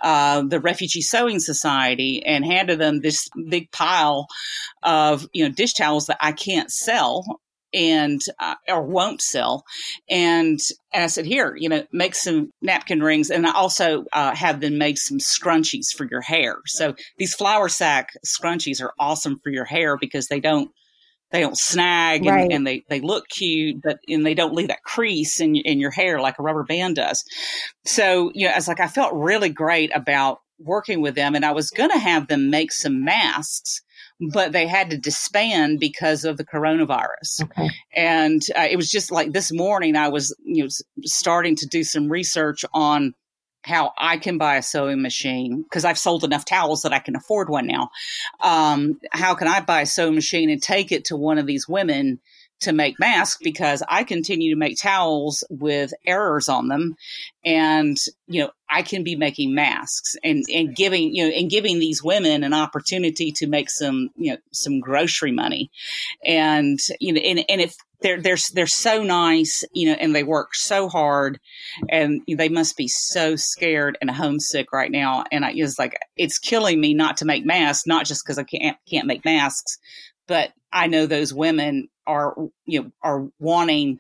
uh, 0.03 0.43
the 0.43 0.61
Refugee 0.61 1.03
Sewing 1.03 1.39
Society 1.39 2.25
and 2.25 2.45
handed 2.45 2.79
them 2.79 3.01
this 3.01 3.29
big 3.49 3.71
pile 3.71 4.27
of 4.83 5.27
you 5.33 5.45
know 5.45 5.55
dish 5.55 5.75
towels 5.75 6.07
that 6.07 6.19
I 6.21 6.33
can't 6.33 6.71
sell 6.71 7.41
and 7.75 8.21
uh, 8.39 8.55
or 8.69 8.83
won't 8.83 9.23
sell. 9.23 9.65
And, 10.11 10.61
and 10.93 11.05
i 11.05 11.07
said 11.07 11.25
here 11.25 11.57
you 11.57 11.69
know 11.69 11.87
make 11.93 12.15
some 12.15 12.53
napkin 12.61 13.03
rings. 13.03 13.31
And 13.31 13.47
i 13.47 13.53
also 13.53 14.05
uh, 14.13 14.35
have 14.35 14.61
them 14.61 14.79
make 14.79 14.99
some 14.99 15.19
scrunchies 15.19 15.89
for 15.97 16.07
your 16.11 16.21
hair. 16.21 16.59
So 16.67 16.95
these 17.19 17.35
flour 17.35 17.69
sack 17.69 18.11
scrunchies 18.27 18.83
are 18.83 18.93
awesome 18.99 19.39
for 19.43 19.51
your 19.51 19.65
hair 19.65 19.97
because 19.97 20.29
they 20.29 20.41
don't 20.41 20.71
they 21.33 21.41
don't 21.41 21.57
snag 21.59 22.27
and, 22.27 22.37
Right. 22.37 22.53
and 22.53 22.67
they, 22.67 22.85
they 22.89 23.01
look 23.01 23.29
cute, 23.29 23.83
but 23.83 23.99
and 24.09 24.25
they 24.25 24.35
don't 24.35 24.55
leave 24.55 24.69
that 24.69 24.83
crease 24.85 25.41
in 25.41 25.57
in 25.57 25.81
your 25.81 25.91
hair 25.91 26.21
like 26.21 26.39
a 26.39 26.43
rubber 26.43 26.65
band 26.65 26.97
does. 26.97 27.25
So 27.85 28.31
you 28.35 28.47
know, 28.47 28.53
I 28.53 28.57
was 28.57 28.69
like, 28.69 28.81
I 28.81 28.89
felt 28.89 29.15
really 29.15 29.49
great 29.49 29.91
about 29.95 30.39
working 30.59 31.01
with 31.01 31.15
them, 31.15 31.35
and 31.35 31.45
I 31.45 31.53
was 31.53 31.71
going 31.71 31.90
to 31.90 31.99
have 31.99 32.29
them 32.29 32.51
make 32.51 32.71
some 32.71 33.05
masks, 33.05 33.81
but 34.33 34.53
they 34.53 34.66
had 34.68 34.90
to 34.90 34.99
disband 34.99 35.81
because 35.81 36.25
of 36.25 36.37
the 36.37 36.45
coronavirus. 36.45 37.42
Okay. 37.42 37.68
And 37.97 38.40
uh, 38.57 38.68
it 38.71 38.77
was 38.77 38.88
just 38.90 39.11
like 39.11 39.33
this 39.33 39.51
morning, 39.53 39.97
I 39.97 40.09
was 40.09 40.37
you 40.45 40.64
know 40.64 40.68
starting 41.03 41.57
to 41.57 41.66
do 41.66 41.83
some 41.83 42.09
research 42.09 42.64
on 42.73 43.14
how 43.64 43.92
I 43.96 44.16
can 44.16 44.38
buy 44.38 44.57
a 44.57 44.62
sewing 44.62 45.03
machine 45.03 45.62
because 45.62 45.85
I've 45.85 45.98
sold 45.98 46.25
enough 46.25 46.44
towels 46.44 46.83
that 46.83 46.92
I 46.92 46.98
can 46.98 47.16
afford 47.16 47.48
one 47.48 47.66
now. 47.66 47.90
Um, 48.40 49.01
how 49.12 49.35
can 49.35 49.48
I 49.48 49.61
buy 49.61 49.83
a 49.83 49.87
sewing 49.87 50.14
machine 50.14 50.51
and 50.51 50.61
take 50.61 50.92
it 50.92 51.07
to 51.07 51.16
one 51.16 51.38
of 51.38 51.46
these 51.46 51.68
women 51.68 52.20
to 52.62 52.72
make 52.72 52.98
masks 52.98 53.38
because 53.42 53.83
I 53.88 54.05
continue 54.05 54.53
to 54.53 54.59
make 54.59 54.79
towels 54.79 55.44
with 55.51 55.92
errors 56.07 56.48
on 56.48 56.68
them. 56.68 56.96
And 57.44 57.96
you 58.27 58.42
know 58.42 58.51
I 58.70 58.83
can 58.83 59.05
be 59.05 59.16
making 59.16 59.55
masks 59.55 60.16
and 60.22 60.44
and 60.53 60.75
giving 60.75 61.14
you 61.14 61.25
know 61.25 61.35
and 61.35 61.51
giving 61.51 61.79
these 61.79 62.03
women 62.03 62.44
an 62.44 62.55
opportunity 62.55 63.33
to 63.33 63.46
make 63.46 63.70
some 63.70 64.11
you 64.16 64.33
know 64.33 64.38
some 64.53 64.81
grocery 64.81 65.33
money. 65.33 65.70
And 66.25 66.79
you 67.01 67.12
know 67.12 67.20
and, 67.20 67.44
and 67.48 67.61
if 67.61 67.75
they're 68.01 68.20
they're 68.20 68.38
they're 68.53 68.66
so 68.66 69.03
nice 69.03 69.64
you 69.72 69.88
know 69.88 69.96
and 69.98 70.14
they 70.14 70.25
work 70.25 70.55
so 70.55 70.88
hard 70.88 71.38
and 71.88 72.20
they 72.27 72.48
must 72.48 72.77
be 72.77 72.88
so 72.88 73.37
scared 73.37 73.98
and 74.01 74.11
homesick 74.11 74.72
right 74.72 74.90
now. 74.90 75.25
And 75.31 75.44
I 75.44 75.53
it's 75.55 75.79
like 75.79 75.98
it's 76.16 76.38
killing 76.38 76.81
me 76.81 76.94
not 76.94 77.18
to 77.18 77.25
make 77.25 77.44
masks 77.44 77.87
not 77.87 78.07
just 78.07 78.25
because 78.25 78.38
I 78.38 78.44
can't 78.44 78.77
can't 78.88 79.07
make 79.07 79.25
masks 79.25 79.79
but 80.27 80.53
I 80.72 80.87
know 80.87 81.07
those 81.07 81.35
women 81.35 81.88
are 82.07 82.35
you 82.65 82.83
know 82.83 82.91
are 83.03 83.29
wanting 83.38 83.99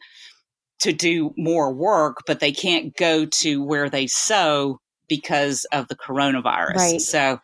to 0.80 0.92
do 0.92 1.32
more 1.36 1.72
work 1.72 2.18
but 2.26 2.40
they 2.40 2.52
can't 2.52 2.96
go 2.96 3.24
to 3.24 3.62
where 3.62 3.88
they 3.88 4.06
sew 4.06 4.80
because 5.08 5.64
of 5.72 5.88
the 5.88 5.96
coronavirus 5.96 6.76
Right. 6.76 7.00
so 7.00 7.40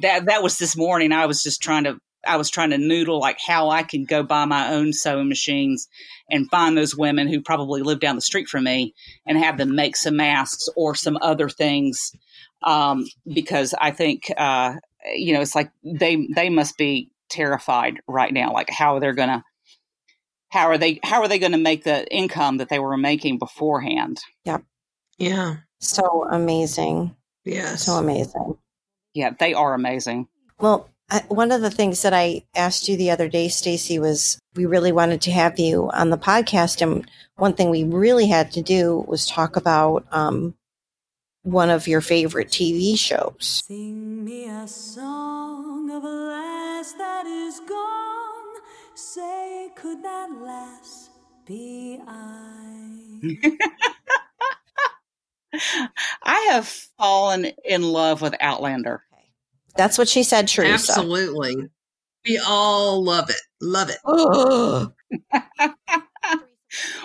that 0.00 0.26
that 0.26 0.42
was 0.42 0.58
this 0.58 0.76
morning 0.76 1.12
I 1.12 1.26
was 1.26 1.42
just 1.42 1.62
trying 1.62 1.84
to 1.84 1.98
I 2.26 2.36
was 2.36 2.50
trying 2.50 2.70
to 2.70 2.78
noodle 2.78 3.18
like 3.18 3.38
how 3.44 3.70
I 3.70 3.82
can 3.82 4.04
go 4.04 4.22
buy 4.22 4.44
my 4.44 4.74
own 4.74 4.92
sewing 4.92 5.28
machines 5.28 5.88
and 6.30 6.50
find 6.50 6.76
those 6.76 6.94
women 6.94 7.28
who 7.28 7.40
probably 7.40 7.82
live 7.82 7.98
down 7.98 8.14
the 8.14 8.20
street 8.20 8.46
from 8.46 8.64
me 8.64 8.94
and 9.26 9.38
have 9.38 9.56
them 9.56 9.74
make 9.74 9.96
some 9.96 10.16
masks 10.16 10.68
or 10.76 10.94
some 10.94 11.16
other 11.22 11.48
things 11.48 12.12
um, 12.62 13.06
because 13.32 13.74
I 13.80 13.90
think 13.90 14.30
uh, 14.36 14.74
you 15.14 15.32
know 15.32 15.40
it's 15.40 15.54
like 15.54 15.70
they 15.82 16.28
they 16.34 16.50
must 16.50 16.76
be 16.76 17.10
terrified 17.30 18.00
right 18.06 18.32
now 18.34 18.52
like 18.52 18.68
how 18.68 18.98
they're 18.98 19.14
gonna 19.14 19.42
how 20.50 20.66
are 20.68 20.78
they 20.78 21.00
how 21.02 21.20
are 21.22 21.28
they 21.28 21.38
going 21.38 21.52
to 21.52 21.58
make 21.58 21.84
the 21.84 22.06
income 22.14 22.58
that 22.58 22.68
they 22.68 22.78
were 22.78 22.96
making 22.96 23.38
beforehand 23.38 24.20
Yeah. 24.44 24.58
Yeah. 25.18 25.56
So 25.80 26.26
amazing. 26.30 27.14
yeah 27.44 27.76
So 27.76 27.94
amazing. 27.94 28.56
yeah 29.14 29.30
they 29.38 29.54
are 29.54 29.74
amazing 29.74 30.28
Well, 30.58 30.88
I, 31.12 31.24
one 31.28 31.50
of 31.50 31.60
the 31.62 31.70
things 31.72 32.02
that 32.02 32.12
I 32.14 32.44
asked 32.54 32.88
you 32.88 32.96
the 32.96 33.10
other 33.10 33.28
day, 33.28 33.48
Stacy, 33.48 33.98
was 33.98 34.38
we 34.54 34.64
really 34.66 34.92
wanted 34.92 35.20
to 35.22 35.32
have 35.32 35.58
you 35.58 35.90
on 35.92 36.10
the 36.10 36.16
podcast, 36.18 36.80
and 36.82 37.04
one 37.36 37.54
thing 37.54 37.68
we 37.70 37.82
really 37.82 38.28
had 38.28 38.52
to 38.52 38.62
do 38.62 39.04
was 39.08 39.26
talk 39.26 39.56
about 39.56 40.06
um, 40.12 40.54
one 41.42 41.68
of 41.70 41.88
your 41.88 42.00
favorite 42.00 42.48
TV 42.50 42.96
shows. 42.96 43.60
Sing 43.66 44.24
me 44.24 44.44
a 44.48 44.68
song 44.68 45.90
of 45.90 46.04
a 46.04 46.08
lass 46.08 46.92
that 46.92 47.26
is 47.26 47.58
gone. 47.60 47.79
Say, 49.00 49.70
could 49.76 50.04
that 50.04 50.30
lass 50.42 51.08
be 51.46 51.98
I? 52.06 53.38
I 56.22 56.48
have 56.50 56.68
fallen 56.98 57.46
in 57.64 57.82
love 57.82 58.20
with 58.20 58.34
Outlander 58.42 59.02
That's 59.74 59.96
what 59.96 60.06
she 60.06 60.22
said, 60.22 60.48
Teresa. 60.48 60.92
Absolutely. 60.92 61.70
We 62.28 62.38
all 62.46 63.02
love 63.02 63.30
it. 63.30 63.40
Love 63.62 63.90
it. 63.90 64.92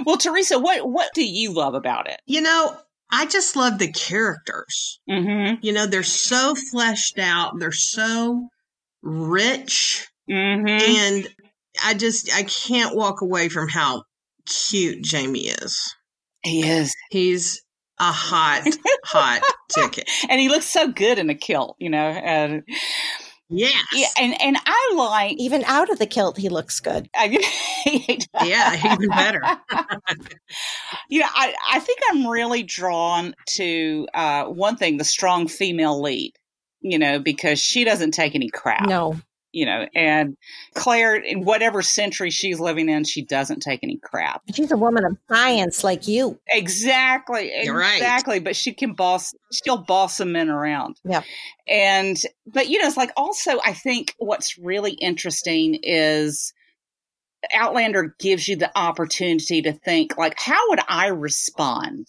Well 0.05 0.17
Teresa 0.17 0.59
what 0.59 0.87
what 0.87 1.09
do 1.15 1.25
you 1.25 1.51
love 1.51 1.73
about 1.73 2.07
it 2.07 2.19
You 2.27 2.41
know, 2.41 2.77
I 3.09 3.25
just 3.25 3.55
love 3.55 3.79
the 3.79 3.91
characters. 3.91 4.99
mm-hmm 5.09 5.55
You 5.61 5.71
know, 5.71 5.87
they're 5.87 6.03
so 6.03 6.53
fleshed 6.55 7.17
out. 7.17 7.53
They're 7.57 7.71
so 7.71 8.49
rich. 9.01 10.07
mm-hmm 10.29 10.67
And 10.67 11.27
I 11.83 11.93
just, 11.93 12.31
I 12.33 12.43
can't 12.43 12.95
walk 12.95 13.21
away 13.21 13.49
from 13.49 13.67
how 13.69 14.03
cute 14.69 15.03
Jamie 15.03 15.47
is. 15.47 15.79
he 16.43 16.67
is 16.67 16.93
He's 17.11 17.61
a 17.99 18.11
hot, 18.11 18.63
hot 19.05 19.41
ticket. 19.71 20.09
and 20.29 20.39
he 20.39 20.49
looks 20.49 20.65
so 20.65 20.91
good 20.91 21.17
in 21.17 21.29
a 21.29 21.35
kilt 21.35 21.75
you 21.79 21.89
know 21.89 22.09
and 22.09 22.63
Yes. 23.47 23.73
yeah 23.93 24.07
and 24.19 24.41
and 24.41 24.57
i 24.65 24.93
like 24.95 25.37
Even 25.37 25.63
out 25.65 25.89
of 25.91 25.99
the 25.99 26.07
kilt, 26.07 26.35
he 26.37 26.49
looks 26.49 26.79
good. 26.79 27.07
I, 27.15 27.27
Yeah, 28.43 28.93
even 28.93 29.09
better. 29.09 29.41
you 31.09 31.19
know 31.19 31.27
I, 31.33 31.53
I 31.71 31.79
think 31.79 31.99
i'm 32.09 32.27
really 32.27 32.63
drawn 32.63 33.33
to 33.55 34.07
uh 34.13 34.45
one 34.45 34.75
thing 34.77 34.97
the 34.97 35.03
strong 35.03 35.47
female 35.47 36.01
lead 36.01 36.33
you 36.81 36.97
know 36.99 37.19
because 37.19 37.59
she 37.59 37.83
doesn't 37.83 38.11
take 38.11 38.35
any 38.35 38.49
crap 38.49 38.87
No, 38.87 39.15
you 39.55 39.65
know 39.65 39.87
and 39.95 40.35
claire 40.73 41.15
in 41.15 41.45
whatever 41.45 41.81
century 41.81 42.29
she's 42.29 42.59
living 42.59 42.89
in 42.89 43.03
she 43.05 43.23
doesn't 43.23 43.61
take 43.61 43.79
any 43.81 43.97
crap 43.97 44.41
she's 44.53 44.71
a 44.71 44.77
woman 44.77 45.05
of 45.05 45.17
science 45.29 45.83
like 45.83 46.07
you. 46.07 46.39
Exactly. 46.47 47.51
You're 47.63 47.77
right. 47.77 47.95
Exactly. 47.95 48.39
But 48.39 48.55
she 48.55 48.73
can 48.73 48.93
boss, 48.93 49.33
she'll 49.51 49.77
boss 49.77 50.17
some 50.17 50.31
men 50.31 50.49
around. 50.49 50.97
Yeah. 51.03 51.21
And, 51.67 52.17
but 52.45 52.69
you 52.69 52.81
know, 52.81 52.87
it's 52.87 52.97
like 52.97 53.11
also, 53.15 53.59
I 53.63 53.73
think 53.73 54.13
what's 54.17 54.57
really 54.57 54.93
interesting 54.93 55.79
is 55.81 56.53
Outlander 57.53 58.15
gives 58.19 58.47
you 58.47 58.55
the 58.55 58.71
opportunity 58.77 59.61
to 59.61 59.73
think, 59.73 60.17
like, 60.17 60.39
how 60.39 60.69
would 60.69 60.79
I 60.87 61.07
respond 61.07 62.07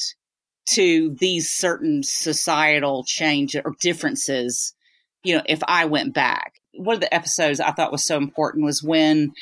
to 0.71 1.15
these 1.21 1.51
certain 1.51 2.03
societal 2.03 3.05
change 3.05 3.55
or 3.55 3.75
differences, 3.81 4.75
you 5.23 5.37
know, 5.37 5.43
if 5.47 5.61
I 5.69 5.85
went 5.85 6.15
back? 6.15 6.55
One 6.77 6.95
of 6.95 7.01
the 7.01 7.15
episodes 7.15 7.61
I 7.61 7.73
thought 7.73 7.93
was 7.93 8.07
so 8.07 8.17
important 8.17 8.65
was 8.65 8.83
when 8.83 9.33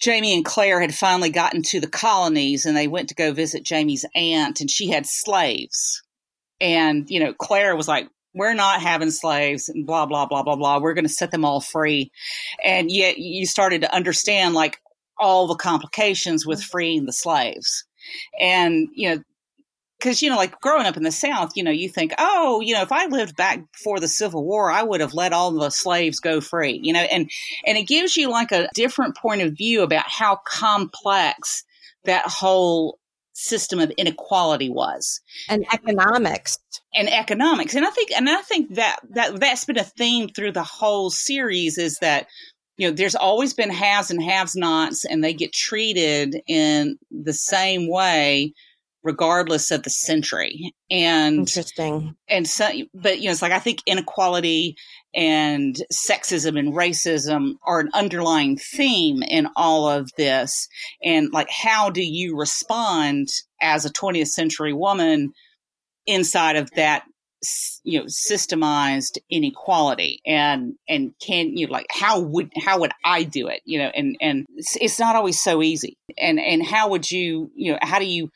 Jamie 0.00 0.34
and 0.34 0.44
Claire 0.44 0.80
had 0.80 0.94
finally 0.94 1.30
gotten 1.30 1.62
to 1.62 1.80
the 1.80 1.86
colonies 1.86 2.66
and 2.66 2.76
they 2.76 2.88
went 2.88 3.08
to 3.10 3.14
go 3.14 3.32
visit 3.32 3.64
Jamie's 3.64 4.06
aunt 4.14 4.60
and 4.60 4.70
she 4.70 4.88
had 4.88 5.06
slaves. 5.06 6.02
And, 6.60 7.08
you 7.08 7.20
know, 7.20 7.32
Claire 7.32 7.76
was 7.76 7.88
like, 7.88 8.08
we're 8.34 8.54
not 8.54 8.80
having 8.80 9.10
slaves 9.10 9.68
and 9.68 9.86
blah, 9.86 10.06
blah, 10.06 10.26
blah, 10.26 10.42
blah, 10.42 10.56
blah. 10.56 10.78
We're 10.78 10.94
going 10.94 11.06
to 11.06 11.12
set 11.12 11.30
them 11.30 11.44
all 11.44 11.60
free. 11.60 12.12
And 12.64 12.90
yet 12.90 13.18
you 13.18 13.46
started 13.46 13.80
to 13.82 13.94
understand 13.94 14.54
like, 14.54 14.78
all 15.20 15.46
the 15.46 15.54
complications 15.54 16.46
with 16.46 16.58
mm-hmm. 16.58 16.70
freeing 16.70 17.06
the 17.06 17.12
slaves. 17.12 17.84
And, 18.40 18.88
you 18.94 19.10
know, 19.10 19.22
because 20.00 20.22
you 20.22 20.30
know 20.30 20.36
like 20.36 20.60
growing 20.60 20.86
up 20.86 20.96
in 20.96 21.02
the 21.02 21.12
south 21.12 21.52
you 21.56 21.62
know 21.62 21.70
you 21.70 21.88
think 21.88 22.12
oh 22.18 22.60
you 22.60 22.74
know 22.74 22.82
if 22.82 22.92
i 22.92 23.06
lived 23.06 23.36
back 23.36 23.60
before 23.72 24.00
the 24.00 24.08
civil 24.08 24.44
war 24.44 24.70
i 24.70 24.82
would 24.82 25.00
have 25.00 25.14
let 25.14 25.32
all 25.32 25.50
the 25.52 25.70
slaves 25.70 26.20
go 26.20 26.40
free 26.40 26.80
you 26.82 26.92
know 26.92 27.00
and 27.00 27.30
and 27.66 27.78
it 27.78 27.86
gives 27.86 28.16
you 28.16 28.30
like 28.30 28.50
a 28.52 28.68
different 28.74 29.16
point 29.16 29.42
of 29.42 29.56
view 29.56 29.82
about 29.82 30.08
how 30.08 30.40
complex 30.46 31.64
that 32.04 32.26
whole 32.26 32.98
system 33.32 33.80
of 33.80 33.90
inequality 33.92 34.68
was. 34.68 35.20
And 35.48 35.64
economics. 35.72 36.58
And 36.94 37.08
economics. 37.08 37.74
And 37.74 37.86
i 37.86 37.90
think 37.90 38.10
and 38.12 38.28
i 38.28 38.42
think 38.42 38.74
that 38.74 38.98
that 39.10 39.40
that's 39.40 39.64
been 39.64 39.78
a 39.78 39.84
theme 39.84 40.28
through 40.28 40.52
the 40.52 40.62
whole 40.62 41.10
series 41.10 41.78
is 41.78 41.98
that 42.00 42.26
you 42.76 42.88
know 42.88 42.94
there's 42.94 43.14
always 43.14 43.54
been 43.54 43.70
haves 43.70 44.10
and 44.10 44.22
haves 44.22 44.56
nots 44.56 45.04
and 45.04 45.22
they 45.22 45.32
get 45.32 45.52
treated 45.52 46.42
in 46.46 46.98
the 47.10 47.32
same 47.32 47.88
way 47.88 48.52
regardless 49.02 49.70
of 49.70 49.82
the 49.82 49.90
century. 49.90 50.74
And 50.90 51.38
interesting. 51.38 52.16
and 52.28 52.46
so 52.46 52.68
but 52.92 53.20
you 53.20 53.26
know 53.26 53.30
it's 53.30 53.42
like 53.42 53.52
i 53.52 53.58
think 53.58 53.80
inequality 53.86 54.76
and 55.14 55.76
sexism 55.92 56.58
and 56.58 56.72
racism 56.72 57.54
are 57.64 57.80
an 57.80 57.90
underlying 57.94 58.56
theme 58.56 59.22
in 59.22 59.48
all 59.56 59.88
of 59.88 60.10
this. 60.16 60.68
And 61.02 61.32
like 61.32 61.50
how 61.50 61.90
do 61.90 62.02
you 62.02 62.36
respond 62.36 63.28
as 63.60 63.84
a 63.84 63.92
20th 63.92 64.28
century 64.28 64.72
woman 64.72 65.32
inside 66.06 66.56
of 66.56 66.70
that 66.72 67.04
you 67.84 67.98
know 67.98 68.04
systemized 68.06 69.18
inequality? 69.30 70.20
And 70.26 70.74
and 70.88 71.12
can 71.20 71.56
you 71.56 71.66
know, 71.66 71.72
like 71.72 71.86
how 71.90 72.20
would 72.20 72.52
how 72.56 72.80
would 72.80 72.92
i 73.04 73.24
do 73.24 73.48
it? 73.48 73.62
You 73.64 73.80
know 73.80 73.90
and 73.94 74.16
and 74.20 74.46
it's, 74.56 74.76
it's 74.80 74.98
not 75.00 75.16
always 75.16 75.42
so 75.42 75.62
easy. 75.62 75.96
And 76.18 76.38
and 76.38 76.64
how 76.64 76.90
would 76.90 77.10
you 77.10 77.50
you 77.54 77.72
know 77.72 77.78
how 77.82 77.98
do 77.98 78.06
you 78.06 78.30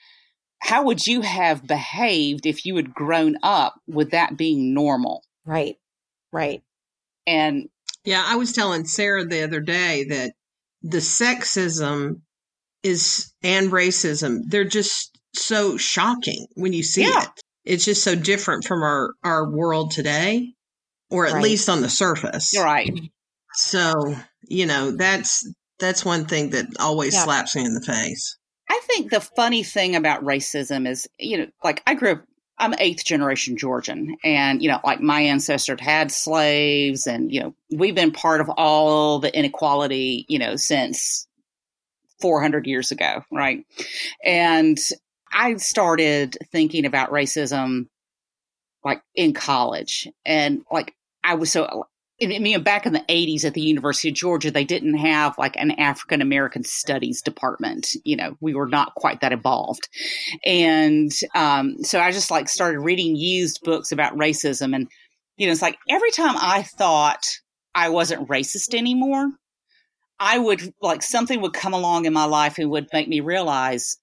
how 0.64 0.84
would 0.84 1.06
you 1.06 1.20
have 1.20 1.66
behaved 1.66 2.46
if 2.46 2.64
you 2.64 2.74
had 2.76 2.94
grown 2.94 3.36
up 3.42 3.74
with 3.86 4.12
that 4.12 4.34
being 4.34 4.72
normal? 4.72 5.22
Right. 5.44 5.76
Right. 6.32 6.62
And 7.26 7.68
yeah, 8.04 8.24
I 8.26 8.36
was 8.36 8.52
telling 8.52 8.86
Sarah 8.86 9.26
the 9.26 9.44
other 9.44 9.60
day 9.60 10.04
that 10.04 10.32
the 10.80 10.98
sexism 10.98 12.22
is 12.82 13.32
and 13.42 13.70
racism, 13.70 14.40
they're 14.46 14.64
just 14.64 15.18
so 15.34 15.76
shocking 15.76 16.46
when 16.54 16.72
you 16.72 16.82
see 16.82 17.02
yeah. 17.02 17.24
it. 17.24 17.28
It's 17.66 17.84
just 17.84 18.02
so 18.02 18.14
different 18.14 18.64
from 18.64 18.82
our 18.82 19.10
our 19.22 19.50
world 19.50 19.90
today 19.90 20.54
or 21.10 21.26
at 21.26 21.34
right. 21.34 21.42
least 21.42 21.68
on 21.68 21.82
the 21.82 21.90
surface. 21.90 22.54
Right. 22.58 22.90
So, 23.52 24.16
you 24.48 24.64
know, 24.64 24.92
that's 24.92 25.46
that's 25.78 26.06
one 26.06 26.24
thing 26.24 26.50
that 26.50 26.66
always 26.80 27.12
yeah. 27.12 27.24
slaps 27.24 27.54
me 27.54 27.66
in 27.66 27.74
the 27.74 27.82
face. 27.82 28.38
I 28.74 28.80
think 28.88 29.12
the 29.12 29.20
funny 29.20 29.62
thing 29.62 29.94
about 29.94 30.24
racism 30.24 30.88
is, 30.88 31.06
you 31.16 31.38
know, 31.38 31.46
like 31.62 31.80
I 31.86 31.94
grew 31.94 32.12
up, 32.12 32.24
I'm 32.58 32.74
eighth 32.80 33.04
generation 33.04 33.56
Georgian, 33.56 34.16
and, 34.24 34.60
you 34.60 34.68
know, 34.68 34.80
like 34.82 35.00
my 35.00 35.20
ancestors 35.20 35.80
had 35.80 36.10
slaves, 36.10 37.06
and, 37.06 37.32
you 37.32 37.40
know, 37.40 37.54
we've 37.70 37.94
been 37.94 38.10
part 38.10 38.40
of 38.40 38.50
all 38.56 39.20
the 39.20 39.36
inequality, 39.36 40.26
you 40.28 40.40
know, 40.40 40.56
since 40.56 41.28
400 42.20 42.66
years 42.66 42.90
ago, 42.90 43.22
right? 43.30 43.64
And 44.24 44.78
I 45.32 45.54
started 45.56 46.36
thinking 46.50 46.84
about 46.84 47.12
racism 47.12 47.86
like 48.84 49.02
in 49.14 49.34
college, 49.34 50.08
and 50.26 50.62
like 50.68 50.96
I 51.22 51.34
was 51.34 51.52
so 51.52 51.86
I 52.22 52.26
mean, 52.26 52.62
back 52.62 52.86
in 52.86 52.92
the 52.92 53.04
80s 53.08 53.44
at 53.44 53.54
the 53.54 53.60
University 53.60 54.08
of 54.08 54.14
Georgia, 54.14 54.50
they 54.50 54.64
didn't 54.64 54.98
have 54.98 55.36
like 55.36 55.56
an 55.56 55.72
African 55.72 56.22
American 56.22 56.62
studies 56.62 57.20
department. 57.22 57.88
You 58.04 58.16
know, 58.16 58.36
we 58.40 58.54
were 58.54 58.68
not 58.68 58.94
quite 58.94 59.20
that 59.20 59.32
evolved. 59.32 59.88
And 60.44 61.10
um, 61.34 61.82
so 61.82 62.00
I 62.00 62.12
just 62.12 62.30
like 62.30 62.48
started 62.48 62.80
reading 62.80 63.16
used 63.16 63.60
books 63.64 63.90
about 63.90 64.16
racism. 64.16 64.76
And, 64.76 64.88
you 65.36 65.46
know, 65.46 65.52
it's 65.52 65.62
like 65.62 65.76
every 65.90 66.12
time 66.12 66.36
I 66.38 66.62
thought 66.62 67.24
I 67.74 67.88
wasn't 67.88 68.28
racist 68.28 68.74
anymore, 68.74 69.30
I 70.20 70.38
would 70.38 70.72
like 70.80 71.02
something 71.02 71.40
would 71.40 71.52
come 71.52 71.74
along 71.74 72.04
in 72.04 72.12
my 72.12 72.26
life 72.26 72.58
and 72.58 72.70
would 72.70 72.86
make 72.92 73.08
me 73.08 73.20
realize 73.20 73.96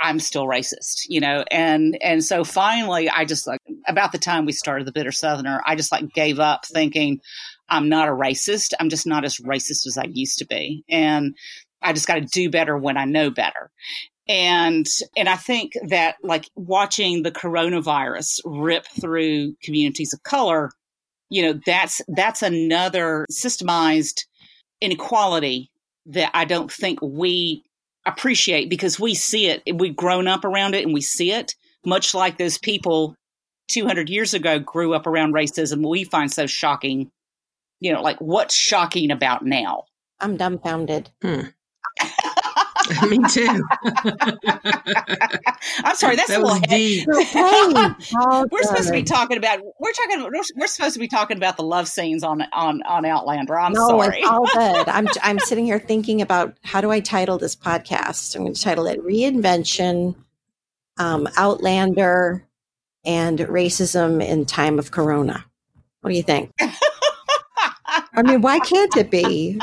I'm 0.00 0.18
still 0.20 0.46
racist, 0.46 1.06
you 1.08 1.20
know, 1.20 1.44
and 1.50 1.96
and 2.02 2.24
so 2.24 2.44
finally, 2.44 3.08
I 3.08 3.24
just 3.24 3.46
like 3.46 3.60
about 3.86 4.12
the 4.12 4.18
time 4.18 4.44
we 4.44 4.52
started 4.52 4.86
the 4.86 4.92
Bitter 4.92 5.12
Southerner, 5.12 5.62
I 5.66 5.76
just 5.76 5.92
like 5.92 6.12
gave 6.12 6.40
up 6.40 6.66
thinking 6.66 7.20
I'm 7.68 7.88
not 7.88 8.08
a 8.08 8.12
racist. 8.12 8.72
I'm 8.78 8.90
just 8.90 9.06
not 9.06 9.24
as 9.24 9.38
racist 9.38 9.86
as 9.86 9.96
I 9.96 10.04
used 10.04 10.38
to 10.38 10.46
be, 10.46 10.84
and 10.88 11.34
I 11.82 11.92
just 11.92 12.06
got 12.06 12.14
to 12.14 12.20
do 12.22 12.50
better 12.50 12.76
when 12.76 12.96
I 12.96 13.04
know 13.04 13.30
better. 13.30 13.70
And 14.26 14.86
and 15.16 15.28
I 15.28 15.36
think 15.36 15.72
that 15.88 16.16
like 16.22 16.48
watching 16.54 17.22
the 17.22 17.32
coronavirus 17.32 18.40
rip 18.44 18.86
through 19.00 19.54
communities 19.62 20.14
of 20.14 20.22
color, 20.22 20.70
you 21.30 21.42
know, 21.42 21.60
that's 21.66 22.00
that's 22.08 22.42
another 22.42 23.26
systemized 23.30 24.24
inequality 24.80 25.70
that 26.06 26.30
I 26.34 26.44
don't 26.44 26.70
think 26.70 27.00
we 27.02 27.63
appreciate 28.06 28.68
because 28.68 29.00
we 29.00 29.14
see 29.14 29.46
it. 29.46 29.62
We've 29.74 29.96
grown 29.96 30.28
up 30.28 30.44
around 30.44 30.74
it 30.74 30.84
and 30.84 30.94
we 30.94 31.00
see 31.00 31.32
it, 31.32 31.54
much 31.84 32.14
like 32.14 32.38
those 32.38 32.58
people 32.58 33.14
200 33.68 34.10
years 34.10 34.34
ago 34.34 34.58
grew 34.58 34.94
up 34.94 35.06
around 35.06 35.32
racism 35.32 35.88
we 35.88 36.04
find 36.04 36.30
so 36.30 36.46
shocking. 36.46 37.10
You 37.80 37.92
know, 37.92 38.02
like 38.02 38.20
what's 38.20 38.54
shocking 38.54 39.10
about 39.10 39.44
now? 39.44 39.84
I'm 40.20 40.36
dumbfounded. 40.36 41.10
Hmm. 41.22 41.48
Me 43.08 43.18
too. 43.30 43.64
I'm 45.84 45.96
sorry, 45.96 46.16
that's 46.16 46.28
that 46.28 46.40
a 46.40 46.44
little 46.44 46.60
deep. 46.60 47.06
we're 48.50 48.62
supposed 48.62 48.88
to 48.88 48.92
be 48.92 49.02
talking 49.02 49.36
about 49.36 49.60
we're 49.78 49.92
talking 49.92 50.22
we're, 50.22 50.42
we're, 50.56 50.66
supposed 50.66 50.94
to 50.94 51.00
be 51.00 51.08
talking 51.08 51.36
about 51.36 51.56
the 51.56 51.62
love 51.62 51.88
scenes 51.88 52.22
on 52.22 52.42
on 52.52 52.82
on 52.82 53.04
Outlander. 53.04 53.58
I'm 53.58 53.72
no, 53.72 53.88
sorry. 53.88 54.18
It's 54.18 54.28
all 54.28 54.46
good. 54.54 54.88
I'm 54.88 55.08
I'm 55.22 55.38
sitting 55.38 55.64
here 55.64 55.78
thinking 55.78 56.22
about 56.22 56.56
how 56.62 56.80
do 56.80 56.90
I 56.90 57.00
title 57.00 57.38
this 57.38 57.56
podcast? 57.56 58.34
I'm 58.36 58.42
going 58.42 58.54
to 58.54 58.60
title 58.60 58.86
it 58.86 59.00
Reinvention, 59.02 60.14
um, 60.98 61.28
Outlander, 61.36 62.44
and 63.04 63.38
Racism 63.38 64.24
in 64.24 64.44
Time 64.44 64.78
of 64.78 64.90
Corona. 64.90 65.44
What 66.00 66.10
do 66.10 66.16
you 66.16 66.22
think? 66.22 66.52
I 66.60 68.22
mean, 68.22 68.42
why 68.42 68.58
can't 68.60 68.96
it 68.96 69.10
be? 69.10 69.58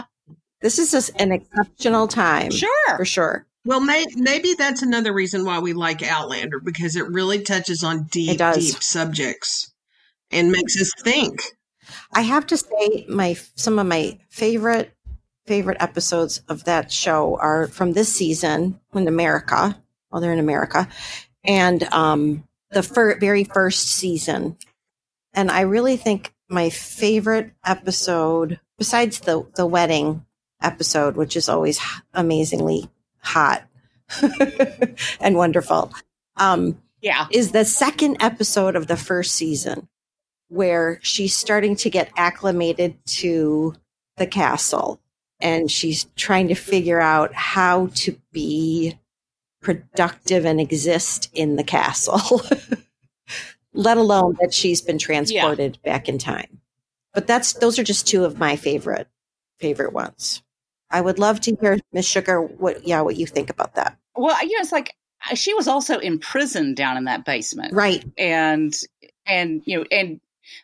This 0.62 0.80
is 0.80 0.92
just 0.92 1.12
an 1.20 1.32
exceptional 1.32 2.08
time. 2.08 2.52
Sure. 2.52 2.98
For 2.98 3.06
sure. 3.06 3.46
Well, 3.64 3.80
may, 3.80 4.06
maybe 4.16 4.56
that's 4.56 4.82
another 4.82 5.14
reason 5.14 5.46
why 5.46 5.60
we 5.60 5.74
like 5.74 6.02
Outlander 6.02 6.60
because 6.60 6.96
it 6.96 7.08
really 7.08 7.42
touches 7.42 7.84
on 7.84 8.04
deep, 8.06 8.40
deep 8.40 8.82
subjects 8.82 9.72
and 10.32 10.52
makes 10.52 10.80
us 10.82 10.92
think. 11.00 11.42
I 12.14 12.22
have 12.22 12.48
to 12.48 12.58
say, 12.58 13.06
my 13.08 13.36
some 13.56 13.78
of 13.78 13.86
my 13.86 14.20
favorite 14.30 14.96
favorite 15.46 15.78
episodes 15.80 16.42
of 16.48 16.64
that 16.64 16.92
show 16.92 17.38
are 17.38 17.68
from 17.68 17.94
this 17.94 18.14
season 18.14 18.80
when 18.92 19.08
America, 19.08 19.78
well, 20.12 20.22
they're 20.22 20.34
in 20.34 20.40
America, 20.40 20.88
and 21.44 21.84
um, 21.92 22.48
the 22.72 22.84
fir- 22.84 23.20
very 23.20 23.44
first 23.44 23.90
season. 23.90 24.58
And 25.34 25.52
I 25.52 25.62
really 25.62 25.98
think 25.98 26.34
my 26.50 26.70
favorite 26.70 27.54
episode, 27.66 28.60
besides 28.78 29.20
the 29.20 29.46
the 29.56 29.66
wedding 29.66 30.26
episode, 30.62 31.16
which 31.16 31.36
is 31.36 31.50
always 31.50 31.80
amazingly 32.14 32.90
hot 33.20 33.64
and 35.20 35.36
wonderful. 35.36 35.92
Um, 36.38 36.82
yeah. 37.02 37.28
Is 37.32 37.52
the 37.52 37.66
second 37.66 38.18
episode 38.20 38.76
of 38.76 38.88
the 38.88 38.98
first 38.98 39.34
season 39.34 39.88
where 40.50 41.00
she's 41.02 41.36
starting 41.36 41.76
to 41.78 41.90
get 41.90 42.12
acclimated 42.18 42.96
to 43.06 43.74
the 44.18 44.28
castle 44.28 45.02
and 45.40 45.72
she's 45.72 46.06
trying 46.16 46.48
to 46.50 46.56
figure 46.56 47.02
out 47.02 47.34
how 47.34 47.88
to 47.96 48.20
be 48.32 49.00
productive 49.62 50.46
and 50.46 50.60
exist 50.60 51.30
in 51.34 51.56
the 51.56 51.64
castle, 51.64 52.42
let 53.74 53.98
alone 53.98 54.38
that 54.42 54.54
she's 54.54 54.82
been 54.82 54.98
transported 54.98 55.80
yeah. 55.84 55.92
back 55.92 56.10
in 56.10 56.18
time. 56.18 56.60
But 57.14 57.28
that's 57.28 57.54
those 57.54 57.80
are 57.80 57.84
just 57.84 58.08
two 58.08 58.24
of 58.24 58.38
my 58.38 58.56
favorite 58.56 59.08
favorite 59.60 59.94
ones. 59.94 60.42
I 60.92 61.02
would 61.02 61.20
love 61.20 61.42
to 61.42 61.56
hear 61.56 61.80
Miss 61.94 62.06
Sugar 62.06 62.42
what 62.42 62.88
yeah 62.88 63.02
what 63.02 63.16
you 63.16 63.26
think 63.26 63.50
about 63.50 63.76
that. 63.76 63.98
Well, 64.16 64.38
you 64.46 64.58
know, 64.58 64.62
it's 64.62 64.72
like 64.72 64.96
uh, 65.30 65.36
she 65.36 65.54
was 65.54 65.68
also 65.68 66.00
imprisoned 66.00 66.76
down 66.76 66.98
in 66.98 67.06
that 67.06 67.26
basement, 67.26 67.74
right? 67.74 68.04
And 68.18 68.74
and 69.26 69.62
you 69.66 69.80
know 69.80 69.86
and 69.92 70.20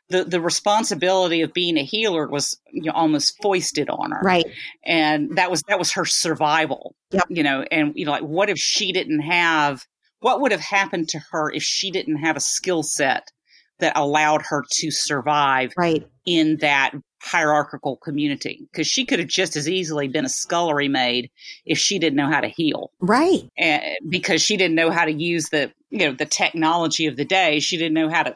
the 0.09 0.23
the 0.23 0.41
responsibility 0.41 1.41
of 1.41 1.53
being 1.53 1.77
a 1.77 1.83
healer 1.83 2.27
was 2.27 2.59
you 2.71 2.83
know 2.83 2.93
almost 2.93 3.41
foisted 3.41 3.89
on 3.89 4.11
her, 4.11 4.21
right? 4.21 4.45
And 4.85 5.37
that 5.37 5.49
was 5.51 5.63
that 5.67 5.79
was 5.79 5.93
her 5.93 6.05
survival, 6.05 6.95
yep. 7.11 7.25
you 7.29 7.43
know. 7.43 7.65
And 7.71 7.93
you 7.95 8.05
know, 8.05 8.11
like 8.11 8.23
what 8.23 8.49
if 8.49 8.57
she 8.57 8.91
didn't 8.91 9.21
have 9.21 9.85
what 10.19 10.41
would 10.41 10.51
have 10.51 10.61
happened 10.61 11.09
to 11.09 11.19
her 11.31 11.51
if 11.51 11.63
she 11.63 11.91
didn't 11.91 12.17
have 12.17 12.35
a 12.35 12.41
skill 12.41 12.83
set 12.83 13.31
that 13.79 13.95
allowed 13.95 14.41
her 14.41 14.63
to 14.69 14.91
survive 14.91 15.71
right 15.77 16.07
in 16.25 16.57
that 16.57 16.91
hierarchical 17.21 17.97
community 17.97 18.67
because 18.71 18.87
she 18.87 19.05
could 19.05 19.19
have 19.19 19.27
just 19.27 19.55
as 19.55 19.67
easily 19.67 20.07
been 20.07 20.25
a 20.25 20.29
scullery 20.29 20.87
maid 20.87 21.29
if 21.65 21.77
she 21.77 21.99
didn't 21.99 22.15
know 22.15 22.29
how 22.29 22.41
to 22.41 22.47
heal. 22.47 22.91
Right. 22.99 23.49
And 23.57 23.83
because 24.09 24.41
she 24.41 24.55
didn't 24.57 24.75
know 24.75 24.91
how 24.91 25.05
to 25.05 25.11
use 25.11 25.49
the 25.49 25.71
you 25.89 25.99
know 25.99 26.13
the 26.13 26.25
technology 26.25 27.05
of 27.05 27.15
the 27.15 27.25
day. 27.25 27.59
She 27.59 27.77
didn't 27.77 27.93
know 27.93 28.09
how 28.09 28.23
to 28.23 28.35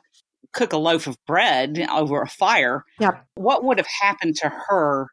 cook 0.54 0.74
a 0.74 0.78
loaf 0.78 1.08
of 1.08 1.18
bread 1.26 1.86
over 1.92 2.22
a 2.22 2.28
fire. 2.28 2.84
Yep. 3.00 3.26
what 3.36 3.64
would 3.64 3.78
have 3.78 3.88
happened 4.02 4.36
to 4.38 4.50
her 4.50 5.08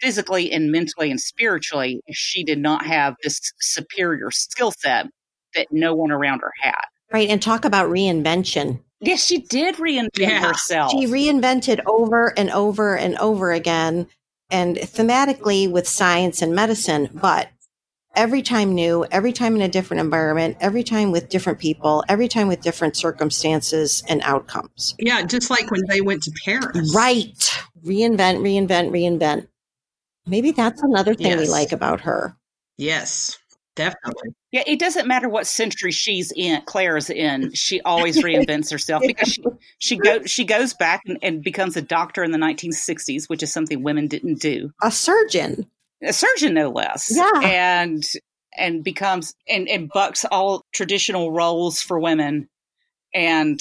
physically 0.00 0.52
and 0.52 0.70
mentally 0.70 1.10
and 1.10 1.20
spiritually 1.20 2.00
if 2.06 2.16
she 2.16 2.44
did 2.44 2.58
not 2.58 2.84
have 2.84 3.14
this 3.22 3.40
superior 3.60 4.30
skill 4.30 4.72
set 4.72 5.06
that 5.54 5.68
no 5.70 5.94
one 5.94 6.10
around 6.10 6.40
her 6.40 6.52
had? 6.60 6.74
Right 7.12 7.28
and 7.28 7.40
talk 7.40 7.64
about 7.64 7.90
reinvention 7.90 8.80
Yes, 9.06 9.24
she 9.24 9.38
did 9.38 9.76
reinvent 9.76 10.18
yeah. 10.18 10.48
herself. 10.48 10.92
She 10.92 11.06
reinvented 11.06 11.80
over 11.86 12.36
and 12.38 12.50
over 12.50 12.96
and 12.96 13.16
over 13.18 13.52
again, 13.52 14.06
and 14.50 14.76
thematically 14.76 15.70
with 15.70 15.88
science 15.88 16.42
and 16.42 16.54
medicine, 16.54 17.10
but 17.12 17.48
every 18.16 18.42
time 18.42 18.74
new, 18.74 19.04
every 19.10 19.32
time 19.32 19.56
in 19.56 19.62
a 19.62 19.68
different 19.68 20.00
environment, 20.00 20.56
every 20.60 20.82
time 20.82 21.10
with 21.10 21.28
different 21.28 21.58
people, 21.58 22.04
every 22.08 22.28
time 22.28 22.48
with 22.48 22.60
different 22.60 22.96
circumstances 22.96 24.02
and 24.08 24.22
outcomes. 24.22 24.94
Yeah, 24.98 25.22
just 25.22 25.50
like 25.50 25.70
when 25.70 25.82
they 25.88 26.00
went 26.00 26.22
to 26.24 26.32
Paris. 26.44 26.94
Right. 26.94 27.36
Reinvent, 27.84 28.40
reinvent, 28.40 28.90
reinvent. 28.90 29.48
Maybe 30.26 30.52
that's 30.52 30.82
another 30.82 31.14
thing 31.14 31.26
yes. 31.26 31.40
we 31.40 31.48
like 31.48 31.72
about 31.72 32.02
her. 32.02 32.36
Yes. 32.76 33.38
Definitely. 33.76 34.34
Yeah, 34.52 34.62
it 34.66 34.78
doesn't 34.78 35.08
matter 35.08 35.28
what 35.28 35.46
century 35.46 35.90
she's 35.90 36.32
in, 36.36 36.62
Claire's 36.62 37.10
in. 37.10 37.52
She 37.54 37.80
always 37.80 38.22
reinvents 38.22 38.70
herself 38.70 39.02
because 39.06 39.32
she 39.32 39.42
she 39.78 39.96
goes 39.96 40.30
she 40.30 40.44
goes 40.44 40.74
back 40.74 41.02
and, 41.06 41.18
and, 41.22 41.42
becomes 41.42 41.76
a 41.76 41.82
doctor 41.82 42.22
in 42.22 42.30
the 42.30 42.38
1960s, 42.38 43.28
which 43.28 43.42
is 43.42 43.52
something 43.52 43.82
women 43.82 44.06
didn't 44.06 44.40
do. 44.40 44.70
A 44.82 44.92
surgeon, 44.92 45.66
a 46.02 46.12
surgeon, 46.12 46.54
no 46.54 46.70
less. 46.70 47.12
Yeah, 47.14 47.40
and 47.42 48.04
and 48.56 48.84
becomes 48.84 49.34
and, 49.48 49.68
and 49.68 49.88
bucks 49.92 50.24
all 50.24 50.64
traditional 50.72 51.32
roles 51.32 51.82
for 51.82 51.98
women, 51.98 52.48
and 53.12 53.60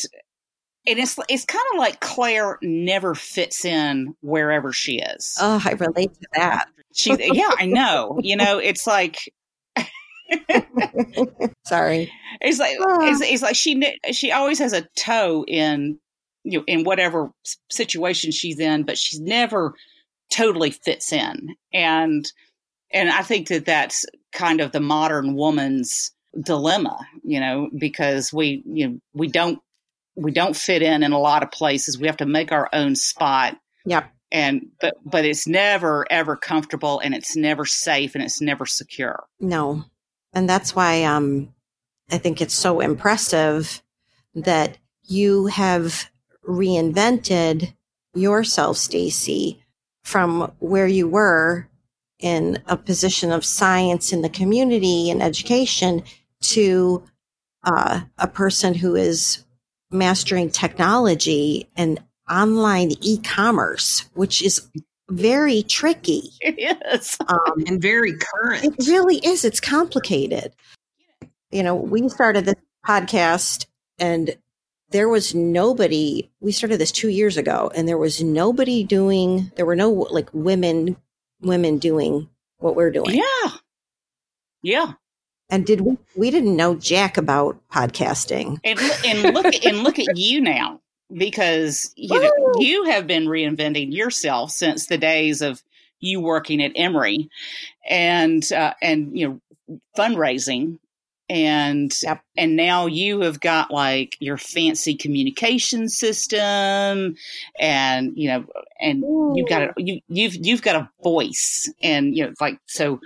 and 0.86 1.00
it's 1.00 1.18
it's 1.28 1.46
kind 1.46 1.66
of 1.74 1.80
like 1.80 2.02
Claire 2.02 2.60
never 2.62 3.16
fits 3.16 3.66
in 3.66 4.16
wherever 4.22 4.72
she 4.72 5.00
is. 5.00 5.38
Oh, 5.42 5.60
I 5.66 5.72
relate 5.72 6.14
to 6.14 6.28
that. 6.36 6.68
She, 6.96 7.16
yeah, 7.20 7.50
I 7.58 7.66
know. 7.66 8.20
You 8.22 8.36
know, 8.36 8.60
it's 8.60 8.86
like 8.86 9.18
Sorry. 11.66 12.12
It's 12.42 12.60
like 12.60 12.78
ah. 12.82 13.10
it's, 13.10 13.22
it's 13.22 13.42
like 13.42 13.56
she 13.56 13.82
she 14.12 14.32
always 14.32 14.60
has 14.60 14.74
a 14.74 14.88
toe 14.98 15.46
in 15.48 16.00
you 16.44 16.60
know 16.60 16.64
in 16.68 16.84
whatever 16.84 17.32
situation 17.72 18.32
she's 18.32 18.60
in, 18.60 18.84
but 18.84 18.98
she's 18.98 19.20
never 19.20 19.74
totally 20.32 20.72
fits 20.72 21.14
in. 21.14 21.56
And 21.74 22.32
and 22.92 23.10
I 23.10 23.24
think 23.24 23.48
that 23.48 23.66
that's 23.66 24.06
kind 24.32 24.62
of 24.62 24.72
the 24.72 24.80
modern 24.80 25.36
woman's 25.36 26.12
dilemma, 26.40 27.00
you 27.24 27.40
know, 27.40 27.70
because 27.78 28.34
we 28.34 28.64
you 28.66 28.88
know 28.88 29.00
we 29.14 29.28
don't 29.28 29.60
we 30.16 30.32
don't 30.32 30.56
fit 30.56 30.82
in 30.82 31.04
in 31.04 31.12
a 31.12 31.20
lot 31.20 31.44
of 31.44 31.52
places. 31.52 32.00
We 32.00 32.08
have 32.08 32.18
to 32.18 32.26
make 32.26 32.52
our 32.52 32.70
own 32.74 32.96
spot. 32.96 33.58
Yep. 33.86 34.10
And 34.32 34.68
but 34.82 34.96
but 35.06 35.26
it's 35.26 35.48
never 35.48 36.06
ever 36.10 36.36
comfortable 36.36 37.00
and 37.00 37.14
it's 37.14 37.36
never 37.36 37.66
safe 37.66 38.16
and 38.16 38.24
it's 38.24 38.42
never 38.42 38.66
secure. 38.66 39.24
No. 39.40 39.86
And 40.34 40.50
that's 40.50 40.76
why 40.76 41.04
um, 41.04 41.54
I 42.12 42.18
think 42.18 42.42
it's 42.42 42.54
so 42.54 42.80
impressive 42.80 43.82
that 44.36 44.78
you 45.04 45.48
have 45.48 46.10
reinvented 46.48 47.74
yourself, 48.14 48.78
Stacy, 48.78 49.64
from 50.04 50.52
where 50.60 50.88
you 50.88 51.08
were 51.08 51.68
in 52.20 52.62
a 52.68 52.78
position 52.78 53.32
of 53.32 53.46
science 53.46 54.14
in 54.14 54.22
the 54.22 54.30
community 54.30 55.10
and 55.10 55.22
education 55.22 56.04
to 56.42 57.04
uh, 57.64 58.02
a 58.18 58.28
person 58.28 58.74
who 58.74 58.96
is 58.96 59.44
mastering 59.92 60.50
technology 60.50 61.70
and 61.76 62.02
online 62.30 62.92
e-commerce, 63.02 64.10
which 64.14 64.42
is 64.42 64.70
very 65.10 65.64
tricky. 65.64 66.32
It 66.42 66.78
is. 66.94 67.18
Um, 67.28 67.64
and 67.68 67.82
very 67.82 68.14
current. 68.18 68.66
It 68.66 68.88
really 68.88 69.18
is. 69.18 69.46
It's 69.46 69.60
complicated. 69.60 70.54
You 71.52 71.64
know, 71.64 71.76
we 71.76 72.08
started 72.10 72.46
this 72.46 72.56
podcast 72.86 73.66
and 74.00 74.36
there 74.90 75.10
was 75.10 75.34
nobody, 75.34 76.30
we 76.40 76.52
started 76.52 76.80
this 76.80 76.92
two 76.92 77.10
years 77.10 77.38
ago 77.38 77.72
and 77.74 77.88
there 77.88 77.98
was 77.98 78.22
nobody 78.22 78.84
doing, 78.84 79.52
there 79.56 79.66
were 79.66 79.76
no 79.76 79.92
like 79.92 80.30
women, 80.34 80.98
women 81.42 81.78
doing 81.78 82.30
what 82.58 82.76
we're 82.76 82.92
doing. 82.92 83.16
Yeah. 83.16 83.52
Yeah. 84.62 84.94
And 85.50 85.66
did 85.66 85.82
we, 85.82 85.98
we 86.16 86.32
didn't 86.32 86.56
know 86.56 86.76
jack 86.76 87.18
about 87.18 87.58
podcasting. 87.72 88.60
And, 88.64 88.80
and 89.06 89.34
look, 89.34 89.66
and 89.66 89.84
look 89.84 90.00
at 90.00 90.18
you 90.18 90.42
now 90.42 90.82
because 91.18 91.92
you 91.96 92.20
know 92.20 92.32
you 92.58 92.86
have 92.86 93.08
been 93.08 93.26
reinventing 93.26 93.94
yourself 93.94 94.52
since 94.52 94.88
the 94.88 94.98
days 94.98 95.42
of 95.42 95.62
you 96.00 96.20
working 96.20 96.62
at 96.62 96.72
Emory 96.76 97.30
and 97.90 98.52
uh, 98.52 98.74
and 98.82 99.18
you 99.18 99.28
know 99.28 99.80
fundraising 99.98 100.80
and 101.30 101.98
yep. 102.04 102.22
and 102.36 102.56
now 102.56 102.86
you 102.86 103.22
have 103.22 103.40
got 103.40 103.72
like 103.72 104.18
your 104.20 104.38
fancy 104.38 104.96
communication 104.96 105.88
system 105.88 107.16
and 107.60 108.12
you 108.16 108.28
know 108.28 108.46
and 108.82 109.04
Ooh. 109.04 109.34
you've 109.36 109.48
got 109.48 109.62
a 109.64 109.74
you 109.78 110.02
you've 110.10 110.36
you've 110.36 110.62
got 110.62 110.76
a 110.76 110.90
voice 111.02 111.72
and 111.82 112.16
you 112.16 112.26
know 112.26 112.34
like 112.42 112.60
so 112.68 113.00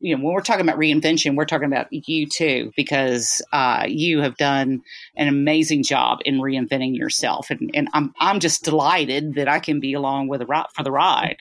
you 0.00 0.16
know, 0.16 0.24
when 0.24 0.34
we're 0.34 0.40
talking 0.40 0.66
about 0.66 0.78
reinvention, 0.78 1.36
we're 1.36 1.44
talking 1.44 1.66
about 1.66 1.86
you 1.90 2.26
too, 2.26 2.72
because 2.76 3.42
uh, 3.52 3.84
you 3.88 4.20
have 4.20 4.36
done 4.36 4.82
an 5.16 5.28
amazing 5.28 5.82
job 5.82 6.18
in 6.24 6.38
reinventing 6.38 6.96
yourself, 6.96 7.50
and, 7.50 7.70
and 7.74 7.88
I'm 7.92 8.12
I'm 8.20 8.40
just 8.40 8.64
delighted 8.64 9.34
that 9.34 9.48
I 9.48 9.58
can 9.58 9.80
be 9.80 9.94
along 9.94 10.28
with 10.28 10.40
the 10.40 10.46
ride 10.46 10.66
for 10.74 10.82
the 10.82 10.92
ride. 10.92 11.38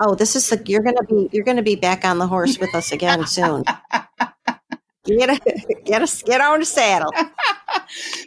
Oh, 0.00 0.14
this 0.14 0.36
is 0.36 0.48
the 0.48 0.62
you're 0.66 0.82
gonna 0.82 1.02
be 1.04 1.28
you're 1.32 1.44
gonna 1.44 1.62
be 1.62 1.76
back 1.76 2.04
on 2.04 2.18
the 2.18 2.26
horse 2.26 2.58
with 2.58 2.74
us 2.74 2.92
again 2.92 3.26
soon. 3.26 3.64
get 5.04 5.30
a, 5.30 5.40
get 5.84 6.02
a, 6.02 6.24
get 6.24 6.40
on 6.40 6.60
the 6.60 6.66
saddle. 6.66 7.12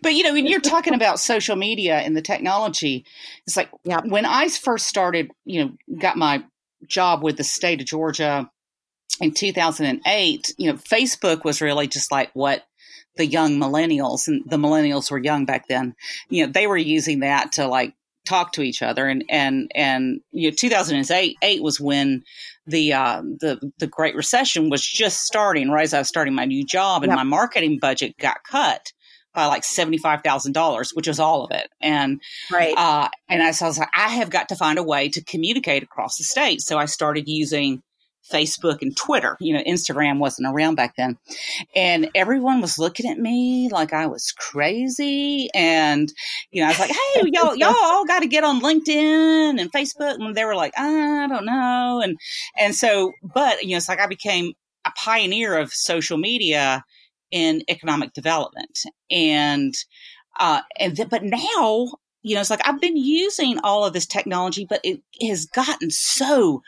but 0.04 0.13
you 0.13 0.24
know, 0.24 0.34
when 0.34 0.47
you're 0.47 0.60
talking 0.60 0.93
about 0.93 1.19
social 1.19 1.56
media 1.56 1.97
and 2.00 2.15
the 2.15 2.21
technology, 2.21 3.06
it's 3.47 3.56
like 3.56 3.69
yep. 3.84 4.06
when 4.06 4.26
I 4.26 4.50
first 4.50 4.88
started, 4.88 5.32
you 5.45 5.63
know, 5.63 5.97
got 6.00 6.17
my 6.17 6.43
job 6.88 7.24
with 7.24 7.38
the 7.38 7.43
state 7.43 7.80
of 7.80 7.88
Georgia 7.88 8.50
in 9.21 9.31
2008, 9.31 10.55
you 10.57 10.71
know, 10.71 10.77
Facebook 10.77 11.45
was 11.45 11.62
really 11.62 11.88
just 11.88 12.12
like 12.12 12.31
what 12.34 12.65
the 13.17 13.25
young 13.25 13.60
millennials 13.60 14.27
and 14.27 14.43
the 14.47 14.57
millennials 14.57 15.12
were 15.12 15.19
young 15.19 15.45
back 15.45 15.67
then, 15.67 15.95
you 16.29 16.45
know, 16.45 16.51
they 16.51 16.65
were 16.65 16.77
using 16.77 17.19
that 17.19 17.53
to 17.53 17.67
like 17.67 17.93
talk 18.27 18.53
to 18.53 18.62
each 18.62 18.81
other. 18.81 19.07
And, 19.07 19.23
and, 19.29 19.71
and, 19.75 20.21
you 20.31 20.49
know, 20.49 20.55
2008 20.57 21.38
eight 21.41 21.63
was 21.63 21.79
when 21.79 22.23
the, 22.65 22.93
uh, 22.93 23.21
the, 23.21 23.71
the 23.77 23.88
Great 23.88 24.15
Recession 24.15 24.69
was 24.69 24.86
just 24.86 25.21
starting, 25.21 25.69
right 25.69 25.84
as 25.84 25.93
I 25.93 25.99
was 25.99 26.07
starting 26.07 26.34
my 26.34 26.45
new 26.45 26.65
job 26.65 27.03
and 27.03 27.12
yep. 27.12 27.17
my 27.17 27.23
marketing 27.23 27.79
budget 27.79 28.17
got 28.17 28.43
cut 28.43 28.91
by 29.34 29.45
like 29.45 29.63
$75,000, 29.63 30.95
which 30.95 31.07
was 31.07 31.19
all 31.19 31.43
of 31.45 31.51
it. 31.51 31.69
And, 31.79 32.21
right. 32.51 32.73
Uh, 32.75 33.10
and 33.29 33.43
I, 33.43 33.51
so 33.51 33.65
I 33.65 33.67
was 33.69 33.77
like, 33.77 33.89
I 33.93 34.10
have 34.10 34.29
got 34.29 34.49
to 34.49 34.55
find 34.55 34.79
a 34.79 34.84
way 34.84 35.10
to 35.10 35.23
communicate 35.23 35.84
across 35.84 36.17
the 36.17 36.23
state. 36.23 36.62
So 36.62 36.77
I 36.77 36.86
started 36.86 37.27
using 37.27 37.81
Facebook 38.31 38.81
and 38.81 38.95
Twitter. 38.95 39.38
You 39.39 39.53
know, 39.53 39.63
Instagram 39.63 40.19
wasn't 40.19 40.47
around 40.47 40.75
back 40.75 40.95
then. 40.95 41.17
And 41.75 42.10
everyone 42.15 42.62
was 42.62 42.77
looking 42.77 43.10
at 43.10 43.17
me 43.17 43.69
like 43.71 43.93
I 43.93 44.07
was 44.07 44.31
crazy. 44.31 45.49
And, 45.53 46.12
you 46.51 46.62
know, 46.62 46.67
I 46.67 46.69
was 46.69 46.79
like, 46.79 46.91
hey, 46.91 47.21
y'all, 47.34 47.55
y'all 47.55 47.75
all 47.75 48.05
got 48.05 48.19
to 48.19 48.27
get 48.27 48.43
on 48.43 48.62
LinkedIn 48.62 49.60
and 49.60 49.71
Facebook. 49.71 50.15
And 50.15 50.36
they 50.36 50.45
were 50.45 50.55
like, 50.55 50.73
I 50.77 51.27
don't 51.27 51.45
know. 51.45 52.01
And, 52.03 52.17
and 52.57 52.75
so, 52.75 53.13
but, 53.23 53.63
you 53.63 53.71
know, 53.71 53.77
it's 53.77 53.89
like 53.89 53.99
I 53.99 54.07
became 54.07 54.53
a 54.86 54.91
pioneer 54.91 55.57
of 55.57 55.73
social 55.73 56.17
media 56.17 56.84
in 57.31 57.63
economic 57.69 58.13
development. 58.13 58.79
And, 59.10 59.73
uh, 60.39 60.62
and 60.79 60.95
th- 60.95 61.10
but 61.10 61.23
now, 61.23 61.88
you 62.23 62.36
know, 62.36 62.41
it's 62.41 62.49
like 62.49 62.67
I've 62.67 62.81
been 62.81 62.97
using 62.97 63.60
all 63.63 63.86
of 63.86 63.93
this 63.93 64.05
technology, 64.05 64.65
but 64.69 64.81
it 64.84 65.01
has 65.27 65.45
gotten 65.45 65.89
so 65.89 66.62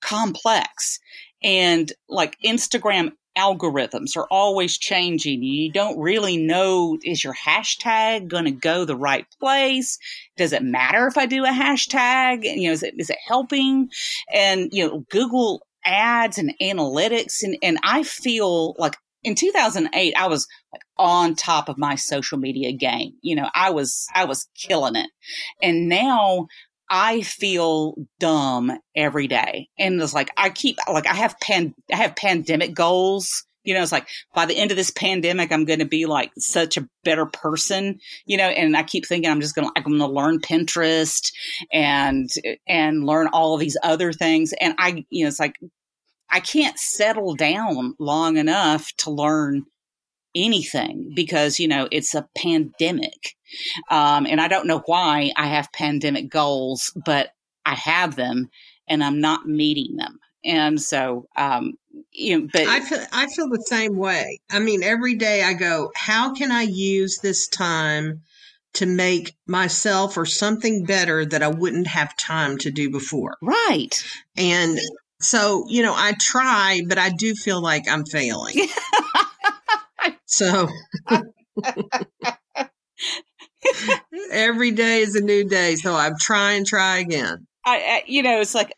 complex 0.00 0.98
and 1.42 1.92
like 2.08 2.36
Instagram 2.44 3.12
algorithms 3.38 4.16
are 4.16 4.26
always 4.30 4.76
changing. 4.76 5.42
You 5.42 5.70
don't 5.72 5.98
really 5.98 6.36
know 6.36 6.98
is 7.04 7.22
your 7.22 7.34
hashtag 7.34 8.28
going 8.28 8.44
to 8.44 8.50
go 8.50 8.84
the 8.84 8.96
right 8.96 9.26
place? 9.38 9.98
Does 10.36 10.52
it 10.52 10.62
matter 10.62 11.06
if 11.06 11.16
I 11.16 11.26
do 11.26 11.44
a 11.44 11.48
hashtag? 11.48 12.44
You 12.44 12.68
know, 12.68 12.72
is 12.72 12.82
it 12.82 12.94
is 12.98 13.10
it 13.10 13.18
helping? 13.26 13.90
And 14.32 14.68
you 14.72 14.86
know, 14.86 15.04
Google 15.10 15.66
ads 15.84 16.38
and 16.38 16.52
analytics 16.60 17.42
and 17.42 17.56
and 17.62 17.78
I 17.82 18.02
feel 18.02 18.74
like 18.78 18.96
in 19.22 19.34
2008 19.34 20.14
I 20.16 20.26
was 20.28 20.46
like 20.72 20.82
on 20.98 21.34
top 21.34 21.68
of 21.68 21.78
my 21.78 21.94
social 21.94 22.38
media 22.38 22.72
game. 22.72 23.12
You 23.22 23.36
know, 23.36 23.48
I 23.54 23.70
was 23.70 24.06
I 24.14 24.24
was 24.24 24.48
killing 24.56 24.96
it. 24.96 25.10
And 25.62 25.88
now 25.88 26.48
I 26.90 27.22
feel 27.22 27.94
dumb 28.18 28.72
every 28.96 29.28
day. 29.28 29.68
And 29.78 30.02
it's 30.02 30.12
like, 30.12 30.30
I 30.36 30.50
keep, 30.50 30.76
like, 30.92 31.06
I 31.06 31.14
have 31.14 31.38
pan, 31.40 31.74
I 31.92 31.96
have 31.96 32.16
pandemic 32.16 32.74
goals. 32.74 33.44
You 33.62 33.74
know, 33.74 33.82
it's 33.82 33.92
like 33.92 34.08
by 34.34 34.46
the 34.46 34.56
end 34.56 34.70
of 34.70 34.76
this 34.76 34.90
pandemic, 34.90 35.52
I'm 35.52 35.66
going 35.66 35.78
to 35.78 35.84
be 35.84 36.06
like 36.06 36.32
such 36.38 36.76
a 36.76 36.88
better 37.04 37.26
person, 37.26 38.00
you 38.24 38.36
know, 38.38 38.48
and 38.48 38.76
I 38.76 38.82
keep 38.82 39.06
thinking 39.06 39.30
I'm 39.30 39.42
just 39.42 39.54
going 39.54 39.68
to, 39.68 39.72
I'm 39.76 39.84
going 39.84 39.98
to 39.98 40.06
learn 40.06 40.40
Pinterest 40.40 41.30
and, 41.72 42.28
and 42.66 43.04
learn 43.04 43.28
all 43.32 43.54
of 43.54 43.60
these 43.60 43.76
other 43.82 44.12
things. 44.12 44.52
And 44.60 44.74
I, 44.78 45.04
you 45.10 45.24
know, 45.24 45.28
it's 45.28 45.38
like, 45.38 45.56
I 46.30 46.40
can't 46.40 46.78
settle 46.78 47.34
down 47.34 47.94
long 47.98 48.36
enough 48.36 48.90
to 48.98 49.10
learn 49.10 49.66
anything 50.34 51.12
because 51.14 51.58
you 51.58 51.68
know 51.68 51.88
it's 51.90 52.14
a 52.14 52.28
pandemic. 52.36 53.36
Um, 53.90 54.26
and 54.26 54.40
i 54.40 54.46
don't 54.46 54.68
know 54.68 54.82
why 54.86 55.32
i 55.36 55.48
have 55.48 55.72
pandemic 55.72 56.30
goals 56.30 56.92
but 57.04 57.30
i 57.66 57.74
have 57.74 58.14
them 58.14 58.48
and 58.86 59.02
i'm 59.02 59.20
not 59.20 59.46
meeting 59.46 59.96
them. 59.96 60.20
And 60.44 60.80
so 60.80 61.26
um, 61.36 61.74
you 62.12 62.38
know 62.38 62.48
but 62.52 62.66
I 62.66 62.80
feel, 62.80 63.04
I 63.12 63.26
feel 63.26 63.48
the 63.48 63.64
same 63.66 63.96
way. 63.96 64.40
I 64.50 64.60
mean 64.60 64.82
every 64.82 65.16
day 65.16 65.42
i 65.42 65.52
go 65.52 65.90
how 65.94 66.34
can 66.34 66.52
i 66.52 66.62
use 66.62 67.18
this 67.18 67.48
time 67.48 68.22
to 68.74 68.86
make 68.86 69.34
myself 69.48 70.16
or 70.16 70.26
something 70.26 70.84
better 70.84 71.26
that 71.26 71.42
i 71.42 71.48
wouldn't 71.48 71.88
have 71.88 72.16
time 72.16 72.56
to 72.58 72.70
do 72.70 72.90
before? 72.90 73.36
Right. 73.42 74.02
And 74.36 74.78
so 75.20 75.64
you 75.68 75.82
know 75.82 75.94
i 75.94 76.14
try 76.18 76.80
but 76.88 76.98
i 76.98 77.10
do 77.10 77.34
feel 77.34 77.60
like 77.60 77.86
i'm 77.88 78.04
failing 78.04 78.54
So 80.30 80.68
every 84.30 84.70
day 84.70 85.00
is 85.00 85.16
a 85.16 85.20
new 85.20 85.44
day. 85.44 85.74
So 85.74 85.94
I'm 85.94 86.14
try 86.18 86.52
and 86.52 86.64
try 86.64 86.98
again. 86.98 87.46
I, 87.66 87.76
I, 87.76 88.02
you 88.06 88.22
know, 88.22 88.40
it's 88.40 88.54
like 88.54 88.72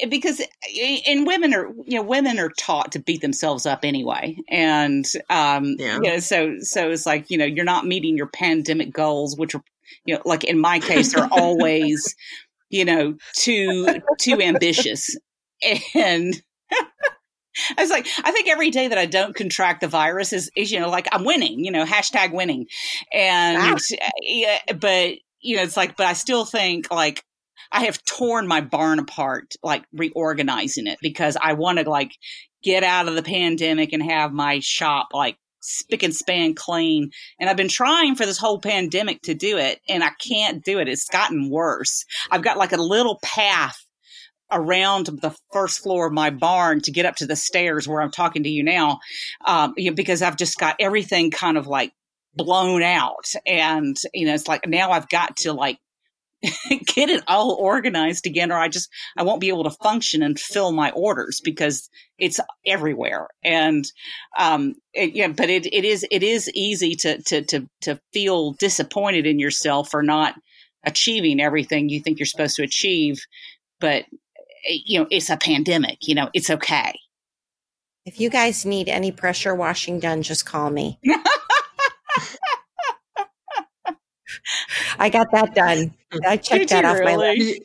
eh, 0.00 0.06
because 0.06 0.40
eh, 0.40 0.98
and 1.06 1.24
women 1.24 1.54
are 1.54 1.68
you 1.86 1.96
know 1.96 2.02
women 2.02 2.38
are 2.40 2.50
taught 2.58 2.92
to 2.92 2.98
beat 2.98 3.20
themselves 3.20 3.64
up 3.64 3.84
anyway 3.84 4.36
and 4.48 5.06
um 5.30 5.76
yeah. 5.78 5.94
you 5.94 6.02
know 6.02 6.18
so 6.18 6.56
so 6.58 6.90
it's 6.90 7.06
like 7.06 7.30
you 7.30 7.38
know 7.38 7.44
you're 7.44 7.64
not 7.64 7.86
meeting 7.86 8.16
your 8.16 8.26
pandemic 8.26 8.92
goals 8.92 9.36
which 9.36 9.54
are 9.54 9.62
you 10.04 10.14
know 10.14 10.22
like 10.24 10.44
in 10.44 10.58
my 10.58 10.78
case 10.80 11.14
are 11.14 11.28
always 11.30 12.14
you 12.70 12.84
know 12.84 13.14
too 13.36 13.86
too 14.20 14.42
ambitious 14.42 15.16
and 15.94 16.42
I 17.76 17.82
was 17.82 17.90
like, 17.90 18.06
I 18.24 18.32
think 18.32 18.48
every 18.48 18.70
day 18.70 18.88
that 18.88 18.98
I 18.98 19.06
don't 19.06 19.34
contract 19.34 19.80
the 19.80 19.88
virus 19.88 20.32
is, 20.32 20.50
is 20.56 20.72
you 20.72 20.80
know, 20.80 20.88
like 20.88 21.08
I'm 21.12 21.24
winning, 21.24 21.64
you 21.64 21.70
know, 21.70 21.84
hashtag 21.84 22.32
winning. 22.32 22.66
And, 23.12 23.58
ah. 23.58 23.76
yeah, 24.20 24.58
but, 24.78 25.14
you 25.40 25.56
know, 25.56 25.62
it's 25.62 25.76
like, 25.76 25.96
but 25.96 26.06
I 26.06 26.12
still 26.12 26.44
think 26.44 26.90
like 26.90 27.24
I 27.70 27.84
have 27.84 28.04
torn 28.04 28.46
my 28.46 28.60
barn 28.60 28.98
apart, 28.98 29.54
like 29.62 29.84
reorganizing 29.92 30.86
it 30.86 30.98
because 31.00 31.36
I 31.40 31.54
want 31.54 31.78
to 31.78 31.88
like 31.88 32.12
get 32.62 32.84
out 32.84 33.08
of 33.08 33.14
the 33.14 33.22
pandemic 33.22 33.92
and 33.92 34.02
have 34.02 34.32
my 34.32 34.60
shop 34.60 35.08
like 35.12 35.36
spick 35.60 36.02
and 36.02 36.14
span 36.14 36.54
clean. 36.54 37.10
And 37.40 37.48
I've 37.48 37.56
been 37.56 37.68
trying 37.68 38.14
for 38.14 38.26
this 38.26 38.38
whole 38.38 38.60
pandemic 38.60 39.22
to 39.22 39.34
do 39.34 39.56
it 39.58 39.80
and 39.88 40.04
I 40.04 40.10
can't 40.20 40.62
do 40.62 40.78
it. 40.78 40.88
It's 40.88 41.08
gotten 41.08 41.50
worse. 41.50 42.04
I've 42.30 42.42
got 42.42 42.58
like 42.58 42.72
a 42.72 42.82
little 42.82 43.18
path 43.22 43.84
around 44.52 45.06
the 45.06 45.34
first 45.52 45.82
floor 45.82 46.06
of 46.06 46.12
my 46.12 46.30
barn 46.30 46.80
to 46.82 46.90
get 46.90 47.06
up 47.06 47.16
to 47.16 47.26
the 47.26 47.36
stairs 47.36 47.88
where 47.88 48.02
I'm 48.02 48.10
talking 48.10 48.42
to 48.44 48.48
you 48.48 48.62
now, 48.62 49.00
um, 49.44 49.74
you 49.76 49.90
know, 49.90 49.94
because 49.94 50.22
I've 50.22 50.36
just 50.36 50.58
got 50.58 50.76
everything 50.78 51.30
kind 51.30 51.56
of 51.56 51.66
like 51.66 51.92
blown 52.34 52.82
out. 52.82 53.26
And, 53.46 53.96
you 54.14 54.26
know, 54.26 54.34
it's 54.34 54.48
like 54.48 54.66
now 54.66 54.90
I've 54.90 55.08
got 55.08 55.36
to 55.38 55.52
like 55.52 55.78
get 56.86 57.08
it 57.08 57.22
all 57.28 57.52
organized 57.52 58.26
again 58.26 58.50
or 58.50 58.58
I 58.58 58.68
just, 58.68 58.88
I 59.16 59.22
won't 59.22 59.40
be 59.40 59.48
able 59.48 59.64
to 59.64 59.70
function 59.70 60.22
and 60.22 60.38
fill 60.38 60.72
my 60.72 60.90
orders 60.90 61.40
because 61.42 61.88
it's 62.18 62.40
everywhere. 62.66 63.28
And, 63.44 63.84
um, 64.38 64.74
it, 64.92 65.14
yeah, 65.14 65.28
but 65.28 65.50
it, 65.50 65.66
it 65.66 65.84
is, 65.84 66.06
it 66.10 66.22
is 66.22 66.50
easy 66.54 66.94
to, 66.96 67.22
to, 67.22 67.42
to, 67.42 67.68
to 67.82 68.00
feel 68.12 68.52
disappointed 68.52 69.26
in 69.26 69.38
yourself 69.38 69.90
for 69.90 70.02
not 70.02 70.34
achieving 70.84 71.40
everything 71.40 71.88
you 71.88 72.00
think 72.00 72.18
you're 72.18 72.26
supposed 72.26 72.56
to 72.56 72.62
achieve. 72.62 73.24
But 73.80 74.04
you 74.68 75.00
know, 75.00 75.06
it's 75.10 75.30
a 75.30 75.36
pandemic, 75.36 76.06
you 76.06 76.14
know, 76.14 76.30
it's 76.34 76.50
okay. 76.50 76.98
If 78.04 78.20
you 78.20 78.30
guys 78.30 78.64
need 78.64 78.88
any 78.88 79.12
pressure 79.12 79.54
washing 79.54 80.00
done, 80.00 80.22
just 80.22 80.44
call 80.44 80.70
me. 80.70 80.98
I 84.98 85.08
got 85.08 85.30
that 85.32 85.54
done. 85.54 85.94
I 86.26 86.36
checked 86.36 86.70
that 86.70 86.84
off 86.84 86.98
really? 86.98 87.16
my 87.16 87.16
list. 87.16 87.60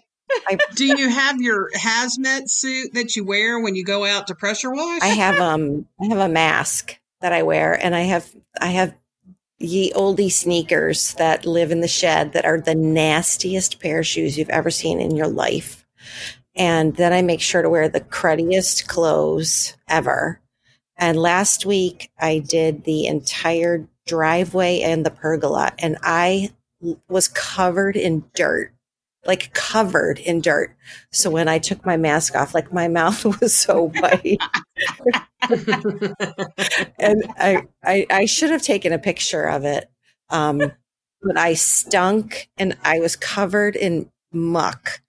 I, 0.48 0.58
Do 0.76 0.86
you 0.86 1.10
have 1.10 1.42
your 1.42 1.70
hazmat 1.72 2.50
suit 2.50 2.94
that 2.94 3.16
you 3.16 3.24
wear 3.24 3.60
when 3.60 3.76
you 3.76 3.84
go 3.84 4.06
out 4.06 4.28
to 4.28 4.36
pressure 4.36 4.72
wash? 4.72 5.02
I 5.02 5.08
have 5.08 5.40
um 5.40 5.88
I 6.00 6.06
have 6.06 6.18
a 6.20 6.30
mask 6.30 7.00
that 7.22 7.34
I 7.34 7.44
wear 7.44 7.74
and 7.74 7.96
I 7.96 8.02
have 8.02 8.30
I 8.60 8.68
have 8.68 8.94
ye 9.60 9.92
oldie 9.94 10.32
sneakers 10.32 11.14
that 11.16 11.46
live 11.46 11.72
in 11.72 11.82
the 11.82 11.88
shed 11.88 12.34
that 12.34 12.46
are 12.46 12.60
the 12.60 12.76
nastiest 12.76 13.80
pair 13.80 14.00
of 14.00 14.08
shoes 14.08 14.38
you've 14.38 14.50
ever 14.50 14.70
seen 14.70 15.00
in 15.00 15.16
your 15.16 15.28
life. 15.28 15.86
And 16.58 16.96
then 16.96 17.14
I 17.14 17.22
make 17.22 17.42
sure 17.42 17.62
to 17.62 17.70
wear 17.70 17.88
the 17.88 18.02
cruddiest 18.02 18.88
clothes 18.88 19.76
ever. 19.88 20.42
And 20.98 21.18
last 21.18 21.66
week 21.66 22.12
I 22.20 22.40
did 22.40 22.84
the 22.84 23.06
entire 23.06 23.88
driveway 24.08 24.82
and 24.82 25.06
the 25.06 25.12
pergola 25.12 25.72
and 25.78 25.98
I 26.02 26.50
was 27.08 27.28
covered 27.28 27.96
in 27.96 28.26
dirt, 28.34 28.74
like 29.26 29.54
covered 29.54 30.20
in 30.20 30.42
dirt. 30.42 30.76
So 31.12 31.30
when 31.30 31.48
I 31.48 31.60
took 31.60 31.86
my 31.86 31.98
mask 31.98 32.36
off, 32.36 32.56
like 32.56 32.74
my 32.74 32.88
mouth 33.00 33.24
was 33.40 33.56
so 33.56 33.90
white. 33.90 34.40
and 36.98 37.26
I, 37.38 37.68
I, 37.84 38.08
I 38.10 38.26
should 38.26 38.50
have 38.50 38.64
taken 38.64 38.94
a 38.94 39.00
picture 39.00 39.44
of 39.44 39.64
it. 39.64 39.90
Um, 40.30 40.72
but 41.22 41.38
I 41.38 41.54
stunk 41.54 42.50
and 42.58 42.78
I 42.84 43.00
was 43.00 43.16
covered 43.16 43.76
in 43.76 44.10
muck. 44.32 45.02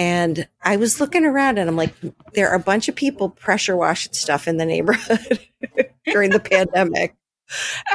And 0.00 0.48
I 0.62 0.78
was 0.78 0.98
looking 0.98 1.26
around 1.26 1.58
and 1.58 1.68
I'm 1.68 1.76
like, 1.76 1.94
there 2.32 2.48
are 2.48 2.54
a 2.54 2.58
bunch 2.58 2.88
of 2.88 2.96
people 2.96 3.28
pressure 3.28 3.76
washing 3.76 4.14
stuff 4.14 4.48
in 4.48 4.56
the 4.56 4.64
neighborhood 4.64 5.38
during 6.06 6.30
the 6.30 6.40
pandemic. 6.40 7.14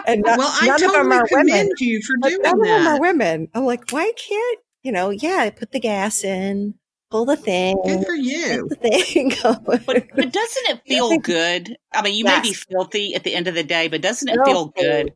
And 0.06 0.22
not, 0.22 0.38
well, 0.38 0.56
I 0.62 0.68
none 0.68 0.80
totally 0.82 1.00
of 1.00 1.04
them 1.04 1.12
are 1.12 1.28
women. 1.32 1.72
you 1.80 2.04
for 2.04 2.18
doing 2.18 2.44
none 2.44 2.60
that. 2.60 2.78
of 2.78 2.84
them 2.84 2.88
are 2.88 3.02
women. 3.02 3.48
I'm 3.56 3.66
like, 3.66 3.90
why 3.90 4.12
can't, 4.16 4.60
you 4.84 4.92
know, 4.92 5.10
yeah, 5.10 5.50
put 5.50 5.72
the 5.72 5.80
gas 5.80 6.24
in, 6.24 6.76
pull 7.10 7.26
the 7.26 7.36
thing. 7.36 7.82
Good 7.84 8.06
for 8.06 8.14
you. 8.14 8.70
The 8.70 8.76
thing 8.76 9.34
but, 9.66 9.84
but, 9.88 10.32
doesn't 10.32 10.70
it 10.70 10.82
feel 10.86 11.18
good? 11.18 11.76
I 11.92 12.04
mean, 12.04 12.14
you 12.14 12.26
yes. 12.26 12.44
may 12.44 12.50
be 12.50 12.54
filthy 12.54 13.16
at 13.16 13.24
the 13.24 13.34
end 13.34 13.48
of 13.48 13.56
the 13.56 13.64
day, 13.64 13.88
but 13.88 14.04
doesn't 14.04 14.30
it 14.30 14.38
feel 14.46 14.68
good? 14.78 15.12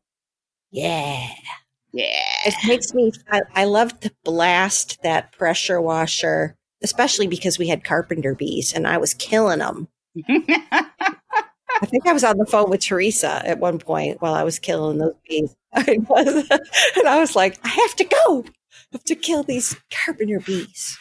Yeah. 0.71 1.27
Yeah. 1.93 2.23
It 2.45 2.55
makes 2.67 2.95
me, 2.95 3.11
I, 3.29 3.41
I 3.53 3.65
love 3.65 3.99
to 3.99 4.11
blast 4.23 5.03
that 5.03 5.31
pressure 5.33 5.79
washer 5.79 6.55
especially 6.83 7.27
because 7.27 7.57
we 7.59 7.67
had 7.67 7.83
carpenter 7.83 8.35
bees 8.35 8.73
and 8.73 8.87
I 8.87 8.97
was 8.97 9.13
killing 9.13 9.59
them. 9.59 9.87
I 11.81 11.85
think 11.85 12.07
I 12.07 12.13
was 12.13 12.23
on 12.23 12.37
the 12.37 12.45
phone 12.45 12.69
with 12.69 12.81
Teresa 12.81 13.41
at 13.45 13.59
one 13.59 13.79
point 13.79 14.21
while 14.21 14.33
I 14.33 14.43
was 14.43 14.59
killing 14.59 14.97
those 14.97 15.15
bees. 15.27 15.55
I 15.73 15.97
was, 16.07 16.49
and 16.97 17.07
I 17.07 17.19
was 17.19 17.35
like, 17.35 17.59
I 17.63 17.69
have 17.69 17.95
to 17.95 18.03
go. 18.03 18.43
I 18.45 18.51
have 18.93 19.03
to 19.05 19.15
kill 19.15 19.43
these 19.43 19.75
carpenter 19.91 20.39
bees. 20.39 20.97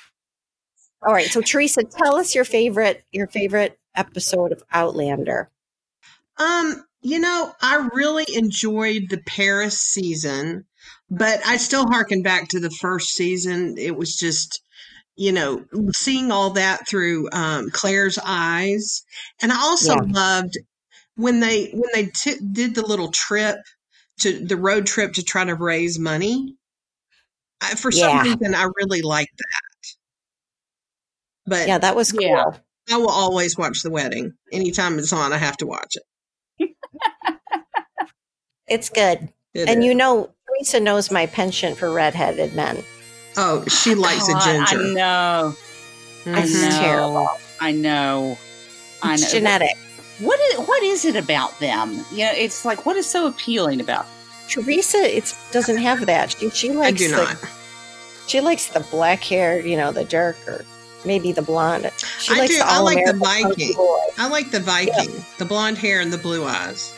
All 1.06 1.12
right. 1.12 1.26
So 1.26 1.40
Teresa, 1.40 1.82
tell 1.84 2.16
us 2.16 2.34
your 2.34 2.44
favorite 2.44 3.04
your 3.12 3.28
favorite 3.28 3.78
episode 3.94 4.52
of 4.52 4.62
Outlander. 4.72 5.50
Um, 6.38 6.84
you 7.00 7.18
know, 7.18 7.52
I 7.60 7.88
really 7.92 8.26
enjoyed 8.34 9.08
the 9.08 9.22
Paris 9.26 9.78
season, 9.78 10.64
but 11.10 11.40
I 11.46 11.56
still 11.56 11.86
harken 11.86 12.22
back 12.22 12.48
to 12.48 12.60
the 12.60 12.70
first 12.70 13.10
season. 13.10 13.76
It 13.78 13.96
was 13.96 14.16
just 14.16 14.60
you 15.18 15.32
know, 15.32 15.64
seeing 15.92 16.30
all 16.30 16.50
that 16.50 16.86
through 16.86 17.28
um, 17.32 17.70
Claire's 17.70 18.20
eyes, 18.24 19.02
and 19.42 19.50
I 19.50 19.56
also 19.56 19.94
yeah. 19.94 20.02
loved 20.06 20.56
when 21.16 21.40
they 21.40 21.70
when 21.70 21.90
they 21.92 22.06
t- 22.06 22.38
did 22.52 22.76
the 22.76 22.86
little 22.86 23.10
trip 23.10 23.56
to 24.20 24.38
the 24.38 24.56
road 24.56 24.86
trip 24.86 25.14
to 25.14 25.24
try 25.24 25.44
to 25.44 25.56
raise 25.56 25.98
money. 25.98 26.54
I, 27.60 27.74
for 27.74 27.90
yeah. 27.90 28.22
some 28.22 28.22
reason, 28.22 28.54
I 28.54 28.68
really 28.76 29.02
liked 29.02 29.36
that. 29.36 29.96
But 31.46 31.66
yeah, 31.66 31.78
that 31.78 31.96
was 31.96 32.12
cool. 32.12 32.22
Yeah, 32.22 32.44
I 32.88 32.96
will 32.98 33.10
always 33.10 33.58
watch 33.58 33.82
the 33.82 33.90
wedding. 33.90 34.34
Anytime 34.52 35.00
it's 35.00 35.12
on, 35.12 35.32
I 35.32 35.38
have 35.38 35.56
to 35.56 35.66
watch 35.66 35.96
it. 35.96 36.70
it's 38.68 38.88
good, 38.88 39.32
it 39.52 39.68
and 39.68 39.80
is. 39.80 39.84
you 39.84 39.96
know, 39.96 40.30
Teresa 40.46 40.78
knows 40.78 41.10
my 41.10 41.26
penchant 41.26 41.76
for 41.76 41.90
redheaded 41.90 42.54
men. 42.54 42.84
Oh, 43.36 43.64
she 43.66 43.94
likes 43.94 44.26
God, 44.28 44.42
a 44.42 44.44
ginger. 44.44 44.84
I 44.90 44.92
know. 44.94 45.56
Mm-hmm. 46.24 46.34
I 46.34 46.40
know. 46.44 46.78
terrible. 46.80 47.28
I 47.60 47.72
know. 47.72 48.38
I 49.02 49.16
know. 49.16 49.26
genetic. 49.30 49.76
What 50.20 50.40
is 50.40 50.58
what 50.66 50.82
is 50.82 51.04
it 51.04 51.14
about 51.16 51.58
them? 51.60 52.04
You 52.10 52.24
know, 52.24 52.32
it's 52.34 52.64
like 52.64 52.84
what 52.86 52.96
is 52.96 53.06
so 53.06 53.26
appealing 53.26 53.80
about 53.80 54.04
them? 54.04 54.14
Teresa? 54.48 54.98
It 54.98 55.32
doesn't 55.52 55.76
have 55.78 56.06
that. 56.06 56.32
She, 56.32 56.50
she 56.50 56.70
likes. 56.70 57.02
I 57.02 57.06
do 57.06 57.10
not. 57.10 57.36
She 58.26 58.40
likes 58.40 58.68
the 58.68 58.80
black 58.90 59.22
hair, 59.22 59.64
you 59.64 59.76
know, 59.76 59.92
the 59.92 60.04
dark 60.04 60.36
or 60.46 60.64
maybe 61.04 61.32
the 61.32 61.42
blonde. 61.42 61.90
She 62.18 62.34
I 62.34 62.38
likes 62.38 62.52
do. 62.52 62.58
the 62.58 62.66
I 62.66 62.78
like 62.80 63.04
the 63.06 63.12
Viking. 63.14 63.74
I 64.18 64.28
like 64.28 64.50
the 64.50 64.60
Viking, 64.60 65.24
the 65.38 65.44
blonde 65.44 65.78
hair 65.78 66.00
and 66.00 66.12
the 66.12 66.18
blue 66.18 66.44
eyes. 66.44 66.94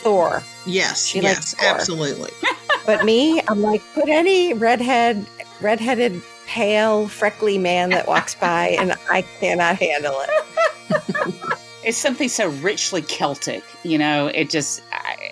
Thor. 0.00 0.42
Yes, 0.64 1.06
She 1.06 1.20
yes, 1.20 1.54
Thor. 1.54 1.68
absolutely. 1.68 2.30
But 2.86 3.04
me, 3.04 3.42
I'm 3.48 3.60
like, 3.60 3.82
put 3.92 4.08
any 4.08 4.54
redhead, 4.54 5.26
redheaded, 5.62 6.22
pale, 6.46 7.08
freckly 7.08 7.58
man 7.58 7.90
that 7.90 8.06
walks 8.06 8.34
by, 8.34 8.68
and 8.68 8.94
I 9.10 9.22
cannot 9.22 9.76
handle 9.76 10.16
it. 10.20 11.34
It's 11.82 11.96
something 11.96 12.28
so 12.28 12.48
richly 12.48 13.00
Celtic, 13.00 13.64
you 13.84 13.96
know. 13.96 14.26
It 14.26 14.50
just, 14.50 14.82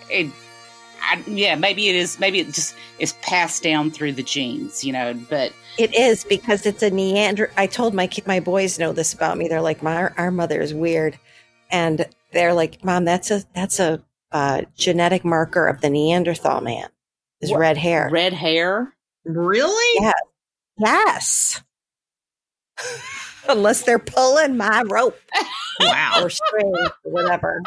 it, 0.08 0.30
I, 1.02 1.22
yeah, 1.26 1.56
maybe 1.56 1.88
it 1.90 1.94
is. 1.94 2.18
Maybe 2.18 2.40
it 2.40 2.46
just 2.52 2.74
is 2.98 3.12
passed 3.20 3.62
down 3.62 3.90
through 3.90 4.12
the 4.12 4.22
genes, 4.22 4.82
you 4.82 4.92
know. 4.92 5.12
But 5.28 5.52
It 5.76 5.94
is 5.94 6.24
because 6.24 6.64
it's 6.64 6.82
a 6.82 6.90
Neander. 6.90 7.50
I 7.58 7.66
told 7.66 7.92
my 7.92 8.08
my 8.26 8.40
boys 8.40 8.78
know 8.78 8.92
this 8.92 9.12
about 9.12 9.36
me. 9.36 9.46
They're 9.48 9.60
like, 9.60 9.82
my 9.82 10.08
our 10.16 10.30
mother 10.30 10.60
is 10.62 10.72
weird, 10.72 11.18
and 11.70 12.06
they're 12.32 12.54
like, 12.54 12.82
Mom, 12.82 13.04
that's 13.04 13.30
a 13.30 13.42
that's 13.54 13.78
a 13.78 14.02
uh, 14.32 14.62
genetic 14.74 15.26
marker 15.26 15.66
of 15.66 15.82
the 15.82 15.90
Neanderthal 15.90 16.62
man. 16.62 16.88
Is 17.42 17.50
What? 17.50 17.60
red 17.60 17.76
hair. 17.76 18.08
red 18.10 18.32
hair, 18.32 18.94
Really? 19.28 20.00
Yeah. 20.02 20.12
Yes. 20.78 21.62
Unless 23.48 23.82
they're 23.82 23.98
pulling 23.98 24.56
my 24.56 24.82
rope 24.86 25.18
Wow. 25.80 26.20
or 26.22 26.30
string 26.30 26.72
or 26.74 26.92
whatever. 27.04 27.60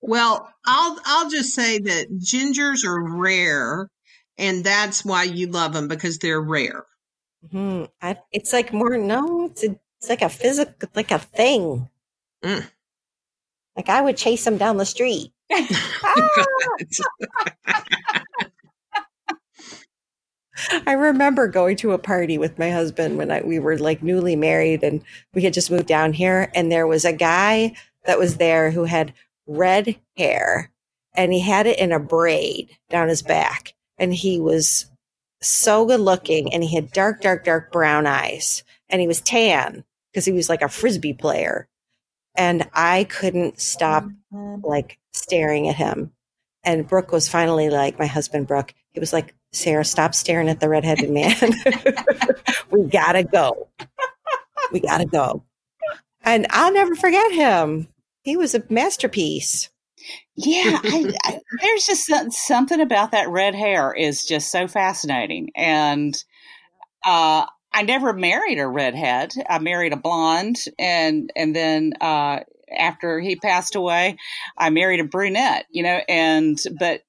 Well, 0.00 0.52
I'll 0.66 0.98
I'll 1.04 1.28
just 1.30 1.54
say 1.54 1.78
that 1.78 2.10
gingers 2.18 2.84
are 2.84 3.00
rare, 3.18 3.88
and 4.38 4.64
that's 4.64 5.04
why 5.04 5.24
you 5.24 5.46
love 5.48 5.72
them 5.74 5.86
because 5.88 6.18
they're 6.18 6.40
rare. 6.40 6.84
hmm 7.50 7.84
I, 8.00 8.18
it's 8.32 8.52
like 8.52 8.72
more 8.72 8.96
no, 8.96 9.46
it's 9.46 9.64
a, 9.64 9.76
it's 10.00 10.08
like 10.08 10.22
a 10.22 10.28
physical, 10.28 10.88
like 10.94 11.10
a 11.12 11.18
thing. 11.18 11.88
Mm. 12.44 12.68
Like 13.76 13.88
I 13.88 14.00
would 14.02 14.16
chase 14.16 14.44
them 14.44 14.58
down 14.58 14.76
the 14.76 14.86
street. 14.86 15.32
I 20.86 20.92
remember 20.92 21.48
going 21.48 21.76
to 21.78 21.92
a 21.92 21.98
party 21.98 22.38
with 22.38 22.58
my 22.58 22.70
husband 22.70 23.18
when 23.18 23.30
I, 23.30 23.42
we 23.42 23.58
were 23.58 23.78
like 23.78 24.02
newly 24.02 24.36
married 24.36 24.82
and 24.82 25.02
we 25.34 25.42
had 25.42 25.54
just 25.54 25.70
moved 25.70 25.86
down 25.86 26.12
here. 26.12 26.50
And 26.54 26.70
there 26.70 26.86
was 26.86 27.04
a 27.04 27.12
guy 27.12 27.74
that 28.04 28.18
was 28.18 28.36
there 28.36 28.70
who 28.70 28.84
had 28.84 29.12
red 29.46 29.96
hair 30.16 30.70
and 31.14 31.32
he 31.32 31.40
had 31.40 31.66
it 31.66 31.78
in 31.78 31.92
a 31.92 31.98
braid 31.98 32.70
down 32.90 33.08
his 33.08 33.22
back. 33.22 33.74
And 33.98 34.14
he 34.14 34.40
was 34.40 34.86
so 35.40 35.86
good 35.86 36.00
looking 36.00 36.52
and 36.52 36.62
he 36.62 36.74
had 36.74 36.92
dark, 36.92 37.20
dark, 37.20 37.44
dark 37.44 37.72
brown 37.72 38.06
eyes 38.06 38.64
and 38.88 39.00
he 39.00 39.06
was 39.06 39.20
tan 39.20 39.84
because 40.12 40.24
he 40.24 40.32
was 40.32 40.48
like 40.48 40.62
a 40.62 40.68
frisbee 40.68 41.14
player. 41.14 41.68
And 42.34 42.68
I 42.72 43.04
couldn't 43.04 43.60
stop 43.60 44.04
mm-hmm. 44.04 44.64
like 44.64 44.98
staring 45.12 45.68
at 45.68 45.76
him. 45.76 46.12
And 46.64 46.86
Brooke 46.86 47.12
was 47.12 47.28
finally 47.28 47.70
like, 47.70 47.98
my 47.98 48.06
husband 48.06 48.46
Brooke, 48.46 48.74
he 48.92 49.00
was 49.00 49.12
like, 49.12 49.34
Sarah, 49.52 49.84
stop 49.84 50.14
staring 50.14 50.48
at 50.48 50.60
the 50.60 50.68
redheaded 50.68 51.10
man. 51.10 51.34
we 52.70 52.84
gotta 52.84 53.22
go. 53.22 53.68
We 54.72 54.80
gotta 54.80 55.04
go. 55.06 55.44
And 56.22 56.46
I'll 56.50 56.72
never 56.72 56.94
forget 56.94 57.32
him. 57.32 57.88
He 58.22 58.36
was 58.36 58.54
a 58.54 58.62
masterpiece. 58.70 59.68
yeah. 60.36 60.78
I, 60.82 61.12
I, 61.24 61.40
there's 61.60 61.84
just 61.86 62.06
some- 62.06 62.30
something 62.30 62.80
about 62.80 63.10
that 63.12 63.28
red 63.28 63.54
hair 63.54 63.92
is 63.92 64.24
just 64.24 64.50
so 64.50 64.66
fascinating, 64.68 65.50
and 65.54 66.14
uh, 67.04 67.44
I 67.74 67.82
never 67.82 68.12
married 68.12 68.58
a 68.58 68.66
redhead. 68.66 69.32
I 69.48 69.58
married 69.58 69.92
a 69.92 69.96
blonde, 69.96 70.64
and 70.78 71.30
and 71.36 71.54
then 71.54 71.92
uh, 72.00 72.40
after 72.76 73.20
he 73.20 73.36
passed 73.36 73.74
away, 73.74 74.16
I 74.56 74.70
married 74.70 75.00
a 75.00 75.04
brunette. 75.04 75.66
You 75.70 75.82
know, 75.82 76.00
and 76.08 76.58
but 76.78 77.02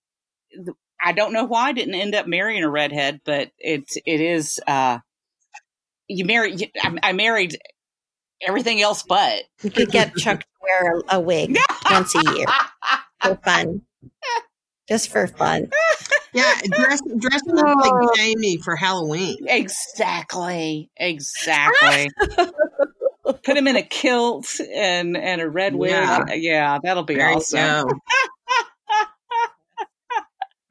I 1.04 1.12
don't 1.12 1.34
know 1.34 1.44
why 1.46 1.70
I 1.70 1.72
didn't 1.74 1.96
end 1.96 2.16
up 2.16 2.28
marrying 2.28 2.64
a 2.64 2.70
redhead, 2.70 3.22
but 3.26 3.52
it 3.60 3.84
it 4.06 4.22
is 4.22 4.60
uh, 4.68 5.00
you 6.08 6.26
marry. 6.26 6.54
you- 6.56 6.68
I, 6.82 6.98
I 7.04 7.12
married 7.14 7.58
everything 8.42 8.82
else 8.82 9.04
but. 9.04 9.44
You 9.62 9.70
could 9.72 9.90
get 9.92 10.16
Chuck 10.16 10.40
to 10.42 10.46
wear 10.62 11.00
a, 11.10 11.18
a 11.18 11.20
wig 11.20 11.58
once 11.92 12.16
a 12.16 12.22
year 12.36 12.46
for 13.22 13.36
fun. 13.38 13.82
Just 14.90 15.10
for 15.12 15.28
fun. 15.28 15.70
Yeah, 16.34 16.52
dress 16.70 17.00
dressing 17.18 17.58
up 17.58 17.78
like 17.78 18.16
Jamie 18.18 18.58
for 18.58 18.76
Halloween. 18.76 19.38
Exactly. 19.48 20.90
Exactly. 20.98 22.10
Put 23.44 23.56
him 23.56 23.68
in 23.68 23.78
a 23.78 23.82
kilt 23.84 24.60
and 24.60 25.16
and 25.16 25.40
a 25.42 25.50
red 25.50 25.74
wig. 25.76 25.92
Yeah. 25.92 26.26
Yeah, 26.34 26.80
that'll 26.84 27.04
be 27.04 27.16
There 27.16 27.30
awesome. 27.30 27.88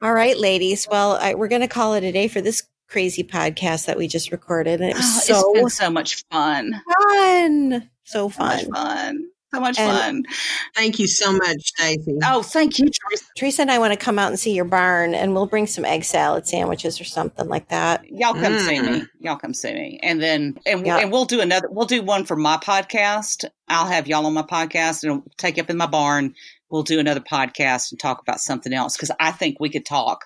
go. 0.03 0.07
All 0.07 0.13
right, 0.13 0.37
ladies. 0.37 0.87
Well, 0.89 1.13
I, 1.13 1.33
we're 1.35 1.47
going 1.47 1.61
to 1.61 1.67
call 1.67 1.93
it 1.95 2.03
a 2.03 2.11
day 2.11 2.27
for 2.27 2.41
this 2.41 2.63
crazy 2.89 3.23
podcast 3.23 3.85
that 3.87 3.97
we 3.97 4.07
just 4.07 4.31
recorded. 4.31 4.81
And 4.81 4.91
it 4.91 4.95
was 4.95 5.05
Oh, 5.05 5.33
so 5.41 5.51
it's 5.53 5.59
been 5.59 5.69
so 5.69 5.89
much 5.89 6.23
fun. 6.31 6.81
fun. 7.01 7.89
So 8.03 8.29
So 8.29 8.43
much 8.43 8.63
fun. 8.65 8.73
fun. 8.73 9.23
So 9.53 9.59
much 9.59 9.79
And- 9.79 9.97
fun. 10.25 10.33
Thank 10.75 10.97
you 10.97 11.05
so 11.05 11.31
much, 11.31 11.59
Stacey. 11.61 12.17
Oh, 12.23 12.41
thank 12.41 12.79
you, 12.79 12.85
Teresa. 12.89 13.25
Teresa 13.37 13.61
and 13.61 13.71
I 13.71 13.77
want 13.77 13.93
to 13.93 14.03
come 14.03 14.17
out 14.17 14.29
and 14.29 14.39
see 14.39 14.53
your 14.53 14.65
barn 14.65 15.13
and 15.13 15.33
we'll 15.35 15.45
bring 15.45 15.67
some 15.67 15.85
egg 15.85 16.03
salad 16.03 16.47
sandwiches 16.47 16.99
or 16.99 17.03
something 17.03 17.47
like 17.47 17.69
that. 17.69 18.03
Y'all 18.09 18.33
come 18.33 18.57
see 18.59 18.77
Mm. 18.79 18.91
me. 19.01 19.03
Y'all 19.19 19.35
come 19.35 19.53
see 19.53 19.71
me, 19.73 19.99
and 20.01 20.19
then 20.19 20.57
and, 20.65 20.85
Yeah. 20.85 20.97
and 20.97 21.11
we'll 21.11 21.25
do 21.25 21.39
another. 21.39 21.67
We'll 21.69 21.85
do 21.85 22.01
one 22.01 22.25
for 22.25 22.35
my 22.35 22.57
podcast. 22.57 23.45
I'll 23.67 23.85
have 23.85 24.07
y'all 24.07 24.25
on 24.25 24.33
my 24.33 24.41
podcast 24.41 25.03
and 25.03 25.21
take 25.37 25.57
you 25.57 25.63
up 25.63 25.69
in 25.69 25.77
my 25.77 25.85
barn. 25.85 26.33
We'll 26.73 26.81
do 26.81 26.99
another 26.99 27.19
podcast 27.21 27.91
and 27.91 27.99
talk 27.99 28.19
about 28.19 28.39
something 28.39 28.73
else 28.73 28.97
because 28.97 29.11
I 29.19 29.31
think 29.31 29.59
we 29.59 29.69
could 29.69 29.85
talk 29.85 30.25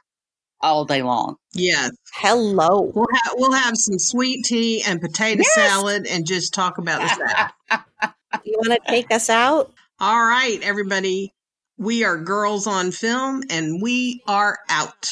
all 0.62 0.86
day 0.86 1.02
long. 1.04 1.36
Yes, 1.54 1.92
Hello. 2.14 2.90
we'll 2.96 3.06
have 3.22 3.34
we'll 3.36 3.52
have 3.52 3.76
some 3.76 4.00
sweet 4.00 4.46
tea 4.46 4.82
and 4.88 5.02
potato 5.02 5.42
Yes. 5.42 5.54
salad 5.54 6.08
and 6.10 6.26
just 6.26 6.54
talk 6.54 6.78
about 6.78 7.02
the 7.02 7.52
South. 7.70 7.82
You 8.46 8.54
want 8.66 8.82
to 8.82 8.90
take 8.90 9.12
us 9.12 9.30
out? 9.30 9.74
All 10.00 10.24
right, 10.26 10.58
everybody. 10.64 11.34
We 11.78 12.06
are 12.06 12.16
girls 12.18 12.66
on 12.66 12.92
film, 12.92 13.44
and 13.50 13.82
we 13.82 14.22
are 14.26 14.58
out. 14.70 15.10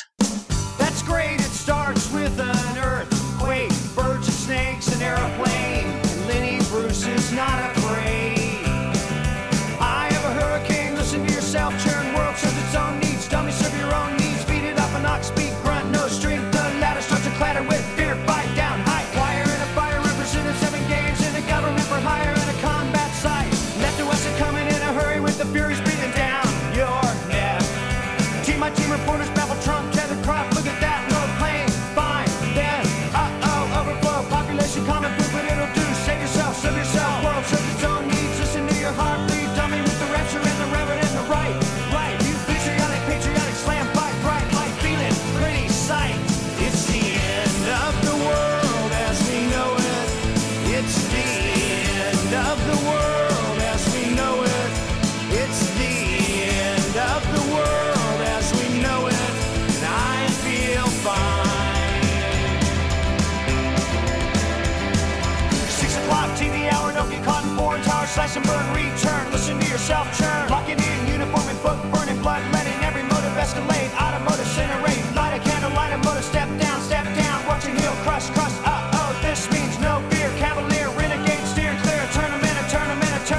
That's 0.80 1.04
great. 1.04 1.36
It 1.42 1.42
starts 1.42 2.14
with 2.14 2.40
an 2.40 2.78
earthquake, 2.78 3.15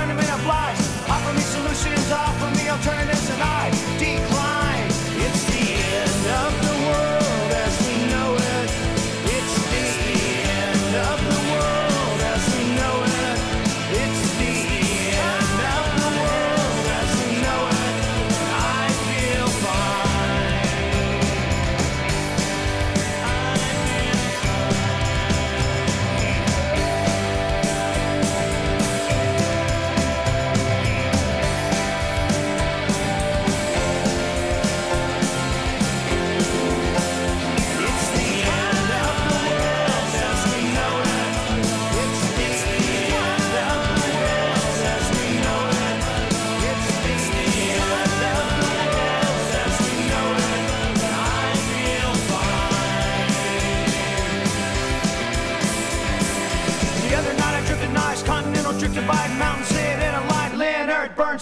tournament, 0.07 0.31
a 0.31 0.39
tournament 0.47 0.66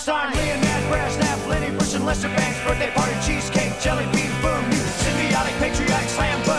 Einstein, 0.07 0.37
Leonid 0.37 0.85
Brezhnev, 0.91 1.49
Lenny 1.49 1.71
Bruce, 1.71 1.95
and 1.95 2.05
Lester 2.05 2.29
Bangs, 2.29 2.61
birthday 2.67 2.91
party, 2.91 3.15
cheesecake, 3.25 3.73
jelly 3.81 4.05
bean, 4.13 4.31
boom, 4.43 4.63
you 4.71 4.85
symbiotic, 5.01 5.59
patriotic, 5.59 6.09
slam, 6.11 6.43
boom. 6.45 6.54